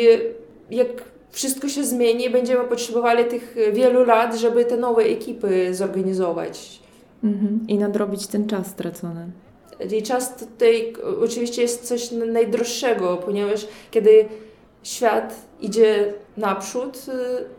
jak 0.71 0.89
wszystko 1.31 1.69
się 1.69 1.85
zmieni, 1.85 2.31
będziemy 2.31 2.65
potrzebowali 2.65 3.25
tych 3.25 3.57
wielu 3.73 4.05
lat, 4.05 4.37
żeby 4.37 4.65
te 4.65 4.77
nowe 4.77 5.03
ekipy 5.03 5.75
zorganizować 5.75 6.80
Mhm. 7.25 7.65
I 7.69 7.79
nadrobić 7.79 8.27
ten 8.27 8.47
czas 8.47 8.67
stracony. 8.67 9.31
I 9.99 10.03
czas 10.03 10.37
tutaj 10.37 10.93
oczywiście 11.23 11.63
jest 11.63 11.85
coś 11.85 12.11
najdroższego, 12.11 13.17
ponieważ 13.17 13.67
kiedy 13.91 14.29
świat 14.83 15.35
idzie 15.61 16.15
naprzód, 16.37 17.07
y, 17.09 17.13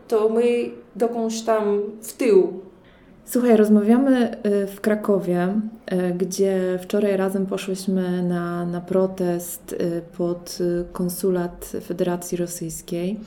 to 0.08 0.28
my 0.28 0.70
dokądś 0.96 1.40
tam 1.40 1.82
w 2.02 2.12
tył. 2.12 2.60
Słuchaj, 3.24 3.56
rozmawiamy 3.56 4.36
y, 4.46 4.66
w 4.66 4.80
Krakowie, 4.80 5.48
y, 5.92 6.14
gdzie 6.14 6.78
wczoraj 6.82 7.16
razem 7.16 7.46
poszłyśmy 7.46 8.22
na, 8.22 8.66
na 8.66 8.80
protest 8.80 9.76
pod 10.18 10.58
konsulat 10.92 11.72
Federacji 11.84 12.36
Rosyjskiej. 12.36 13.20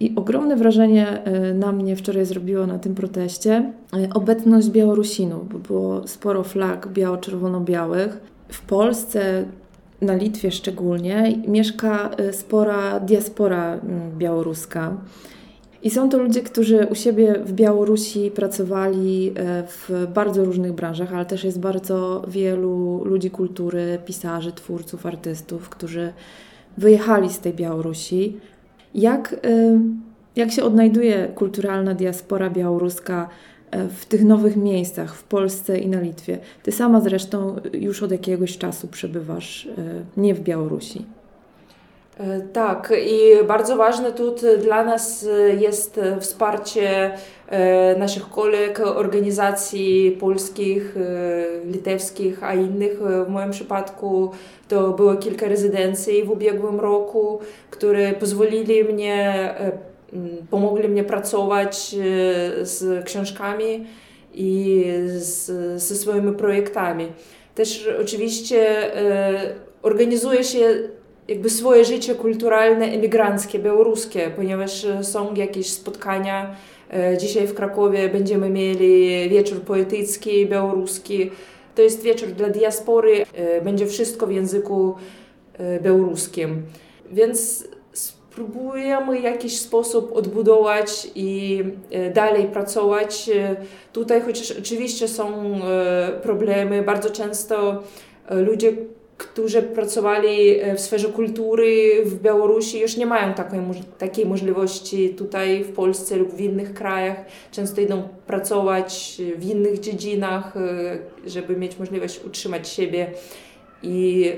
I 0.00 0.12
ogromne 0.16 0.56
wrażenie 0.56 1.22
na 1.54 1.72
mnie 1.72 1.96
wczoraj 1.96 2.26
zrobiło 2.26 2.66
na 2.66 2.78
tym 2.78 2.94
proteście 2.94 3.72
obecność 4.14 4.70
Białorusinów, 4.70 5.48
bo 5.48 5.58
było 5.58 6.08
sporo 6.08 6.42
flag 6.42 6.88
biało-czerwono-białych. 6.88 8.20
W 8.48 8.62
Polsce 8.62 9.44
na 10.02 10.14
Litwie 10.14 10.50
szczególnie, 10.50 11.38
mieszka 11.48 12.10
y, 12.20 12.32
spora 12.32 13.00
diaspora 13.00 13.74
mm, 13.74 14.18
białoruska. 14.18 14.96
I 15.82 15.90
są 15.90 16.08
to 16.08 16.18
ludzie, 16.18 16.42
którzy 16.42 16.86
u 16.90 16.94
siebie 16.94 17.34
w 17.44 17.52
Białorusi 17.52 18.30
pracowali 18.30 19.32
w 19.66 20.06
bardzo 20.14 20.44
różnych 20.44 20.72
branżach, 20.72 21.14
ale 21.14 21.26
też 21.26 21.44
jest 21.44 21.60
bardzo 21.60 22.22
wielu 22.28 23.04
ludzi 23.04 23.30
kultury, 23.30 23.98
pisarzy, 24.06 24.52
twórców, 24.52 25.06
artystów, 25.06 25.68
którzy 25.68 26.12
wyjechali 26.78 27.30
z 27.30 27.40
tej 27.40 27.54
Białorusi. 27.54 28.40
Jak, 28.94 29.32
y, 29.32 29.78
jak 30.36 30.50
się 30.50 30.62
odnajduje 30.64 31.28
kulturalna 31.34 31.94
diaspora 31.94 32.50
białoruska 32.50 33.28
E, 33.72 33.88
w 33.88 34.06
tych 34.06 34.24
nowych 34.24 34.56
miejscach 34.56 35.14
w 35.14 35.24
Polsce 35.24 35.78
i 35.78 35.88
na 35.88 36.00
Litwie. 36.00 36.38
Ty 36.62 36.72
sama 36.72 37.00
zresztą 37.00 37.56
już 37.72 38.02
od 38.02 38.10
jakiegoś 38.10 38.58
czasu 38.58 38.88
przebywasz 38.88 39.66
e, 39.66 39.70
nie 40.16 40.34
w 40.34 40.40
Białorusi. 40.40 41.04
E, 42.22 42.40
tak, 42.52 42.92
i 43.06 43.44
bardzo 43.46 43.76
ważne 43.76 44.12
tu 44.12 44.34
dla 44.58 44.84
nas 44.84 45.26
jest 45.58 46.00
wsparcie 46.20 47.10
naszych 47.98 48.28
koleg, 48.28 48.80
organizacji 48.80 50.16
polskich, 50.20 50.94
litewskich, 51.64 52.44
a 52.44 52.54
innych. 52.54 52.98
W 53.26 53.28
moim 53.28 53.50
przypadku 53.50 54.30
to 54.68 54.90
było 54.90 55.16
kilka 55.16 55.48
rezydencji 55.48 56.24
w 56.24 56.30
ubiegłym 56.30 56.80
roku, 56.80 57.38
które 57.70 58.12
pozwolili 58.12 58.84
mnie 58.84 59.54
pomogli 60.50 60.88
mnie 60.88 61.04
pracować 61.04 61.94
e, 61.94 62.66
z 62.66 63.04
książkami 63.04 63.86
i 64.34 64.84
z, 65.16 65.46
ze 65.82 65.96
swoimi 65.96 66.32
projektami. 66.32 67.06
Też 67.54 67.88
oczywiście 68.00 68.94
e, 68.96 69.54
organizuje 69.82 70.44
się 70.44 70.74
jakby 71.28 71.50
swoje 71.50 71.84
życie 71.84 72.14
kulturalne, 72.14 72.86
emigranckie, 72.86 73.58
białoruskie, 73.58 74.30
ponieważ 74.36 74.86
są 75.02 75.34
jakieś 75.34 75.70
spotkania. 75.70 76.56
E, 76.90 77.18
dzisiaj 77.18 77.46
w 77.46 77.54
Krakowie 77.54 78.08
będziemy 78.08 78.50
mieli 78.50 79.28
wieczór 79.30 79.60
poetycki 79.60 80.46
białoruski. 80.46 81.30
To 81.74 81.82
jest 81.82 82.02
wieczór 82.02 82.28
dla 82.28 82.48
diaspory, 82.48 83.26
będzie 83.64 83.86
wszystko 83.86 84.26
w 84.26 84.32
języku 84.32 84.94
białoruskim. 85.82 86.62
Więc 87.12 87.68
próbujemy 88.34 89.20
w 89.20 89.22
jakiś 89.22 89.58
sposób 89.58 90.12
odbudować 90.16 91.08
i 91.14 91.62
e, 91.90 92.10
dalej 92.10 92.44
pracować. 92.44 93.28
E, 93.28 93.56
tutaj 93.92 94.20
chociaż 94.20 94.50
oczywiście 94.50 95.08
są 95.08 95.54
e, 95.54 96.20
problemy, 96.22 96.82
bardzo 96.82 97.10
często 97.10 97.82
ludzie, 98.30 98.72
którzy 99.22 99.62
pracowali 99.62 100.60
w 100.76 100.80
sferze 100.80 101.08
kultury 101.08 101.90
w 102.04 102.22
Białorusi, 102.22 102.80
już 102.80 102.96
nie 102.96 103.06
mają 103.06 103.34
takiej, 103.34 103.60
takiej 103.98 104.26
możliwości 104.26 105.10
tutaj 105.10 105.64
w 105.64 105.72
Polsce 105.72 106.16
lub 106.16 106.34
w 106.34 106.40
innych 106.40 106.74
krajach. 106.74 107.16
Często 107.52 107.80
idą 107.80 108.08
pracować 108.26 109.22
w 109.36 109.50
innych 109.50 109.80
dziedzinach, 109.80 110.54
żeby 111.26 111.56
mieć 111.56 111.78
możliwość 111.78 112.20
utrzymać 112.26 112.68
siebie 112.68 113.06
i 113.82 114.32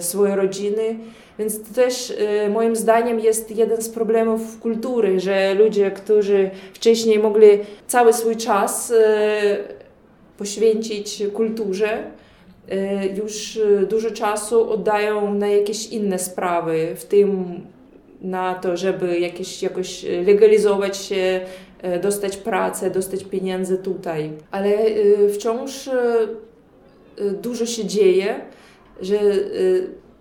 swoje 0.00 0.36
rodziny. 0.36 0.98
Więc 1.38 1.62
to 1.62 1.74
też 1.74 2.12
moim 2.50 2.76
zdaniem 2.76 3.20
jest 3.20 3.56
jeden 3.56 3.82
z 3.82 3.88
problemów 3.88 4.60
kultury, 4.60 5.20
że 5.20 5.54
ludzie, 5.54 5.90
którzy 5.90 6.50
wcześniej 6.74 7.18
mogli 7.18 7.48
cały 7.86 8.12
swój 8.12 8.36
czas 8.36 8.92
poświęcić 10.38 11.22
kulturze, 11.34 12.04
już 13.14 13.60
dużo 13.88 14.10
czasu 14.10 14.70
oddają 14.70 15.34
na 15.34 15.48
jakieś 15.48 15.86
inne 15.86 16.18
sprawy, 16.18 16.88
w 16.96 17.04
tym 17.04 17.60
na 18.20 18.54
to, 18.54 18.76
żeby 18.76 19.18
jakieś, 19.18 19.62
jakoś 19.62 20.06
legalizować 20.26 20.96
się, 20.96 21.40
dostać 22.02 22.36
pracę, 22.36 22.90
dostać 22.90 23.24
pieniądze 23.24 23.78
tutaj. 23.78 24.30
Ale 24.50 24.78
wciąż 25.34 25.90
dużo 27.42 27.66
się 27.66 27.84
dzieje, 27.84 28.40
że 29.00 29.16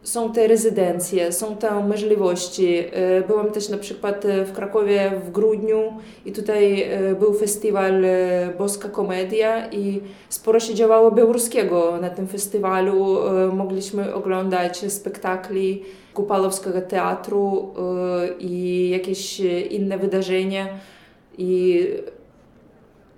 są 0.03 0.33
te 0.33 0.47
rezydencje, 0.47 1.31
są 1.31 1.55
te 1.55 1.83
możliwości. 1.83 2.77
E, 2.91 3.21
byłam 3.27 3.51
też 3.51 3.69
na 3.69 3.77
przykład 3.77 4.25
e, 4.25 4.45
w 4.45 4.51
Krakowie 4.53 5.11
w 5.25 5.31
grudniu 5.31 5.93
i 6.25 6.31
tutaj 6.31 6.81
e, 6.81 7.15
był 7.15 7.33
festiwal 7.33 8.03
Boska 8.57 8.89
Komedia 8.89 9.71
i 9.71 10.01
sporo 10.29 10.59
się 10.59 10.75
działało 10.75 11.11
białoruskiego 11.11 11.97
na 12.01 12.09
tym 12.09 12.27
festiwalu. 12.27 13.17
Mogliśmy 13.53 14.13
oglądać 14.13 14.93
spektakli 14.93 15.83
Kupalowskiego 16.13 16.81
Teatru 16.81 17.73
i 18.39 18.89
jakieś 18.89 19.39
inne 19.69 19.97
wydarzenia. 19.97 20.67
I 21.37 21.87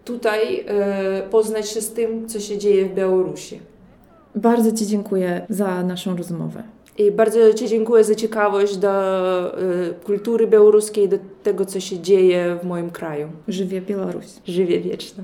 tutaj 0.06 0.66
poznać 1.32 1.70
się 1.70 1.82
z 1.82 1.94
tym, 1.94 2.30
co 2.30 2.40
się 2.40 2.58
dzieje 2.58 2.86
w 2.86 2.94
Białorusi. 2.94 3.60
Bardzo 4.36 4.72
Ci 4.72 4.88
dziękuję 4.88 5.46
za 5.50 5.84
naszą 5.84 6.18
rozmowę. 6.18 6.64
I 6.98 7.12
bardzo 7.12 7.54
Ci 7.54 7.68
dziękuję 7.68 8.04
za 8.04 8.16
ciekawość 8.16 8.78
do 8.78 9.62
y, 9.62 9.94
kultury 10.04 10.48
białoruskiej, 10.48 11.10
do 11.10 11.18
tego, 11.44 11.66
co 11.66 11.80
się 11.80 12.00
dzieje 12.00 12.60
w 12.62 12.66
moim 12.66 12.90
kraju. 12.90 13.30
Żywie 13.48 13.82
Białoruś. 13.82 14.26
Żywie 14.48 14.80
wieczna. 14.80 15.24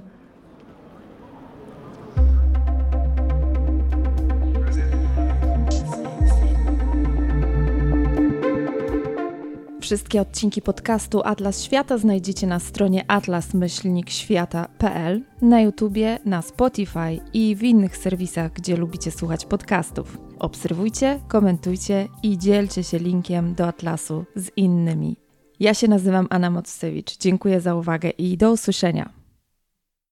Wszystkie 9.89 10.21
odcinki 10.21 10.61
podcastu 10.61 11.21
Atlas 11.23 11.63
Świata 11.63 11.97
znajdziecie 11.97 12.47
na 12.47 12.59
stronie 12.59 13.05
atlas-świata.pl, 13.07 15.21
na 15.41 15.61
YouTubie, 15.61 16.19
na 16.25 16.41
Spotify 16.41 17.19
i 17.33 17.55
w 17.55 17.63
innych 17.63 17.97
serwisach, 17.97 18.53
gdzie 18.53 18.77
lubicie 18.77 19.11
słuchać 19.11 19.45
podcastów. 19.45 20.17
Obserwujcie, 20.39 21.19
komentujcie 21.27 22.07
i 22.23 22.37
dzielcie 22.37 22.83
się 22.83 22.99
linkiem 22.99 23.55
do 23.55 23.67
Atlasu 23.67 24.25
z 24.35 24.51
innymi. 24.55 25.17
Ja 25.59 25.73
się 25.73 25.87
nazywam 25.87 26.27
Anna 26.29 26.49
Mocewicz. 26.49 27.17
Dziękuję 27.17 27.61
za 27.61 27.75
uwagę 27.75 28.09
i 28.09 28.37
do 28.37 28.51
usłyszenia. 28.51 29.18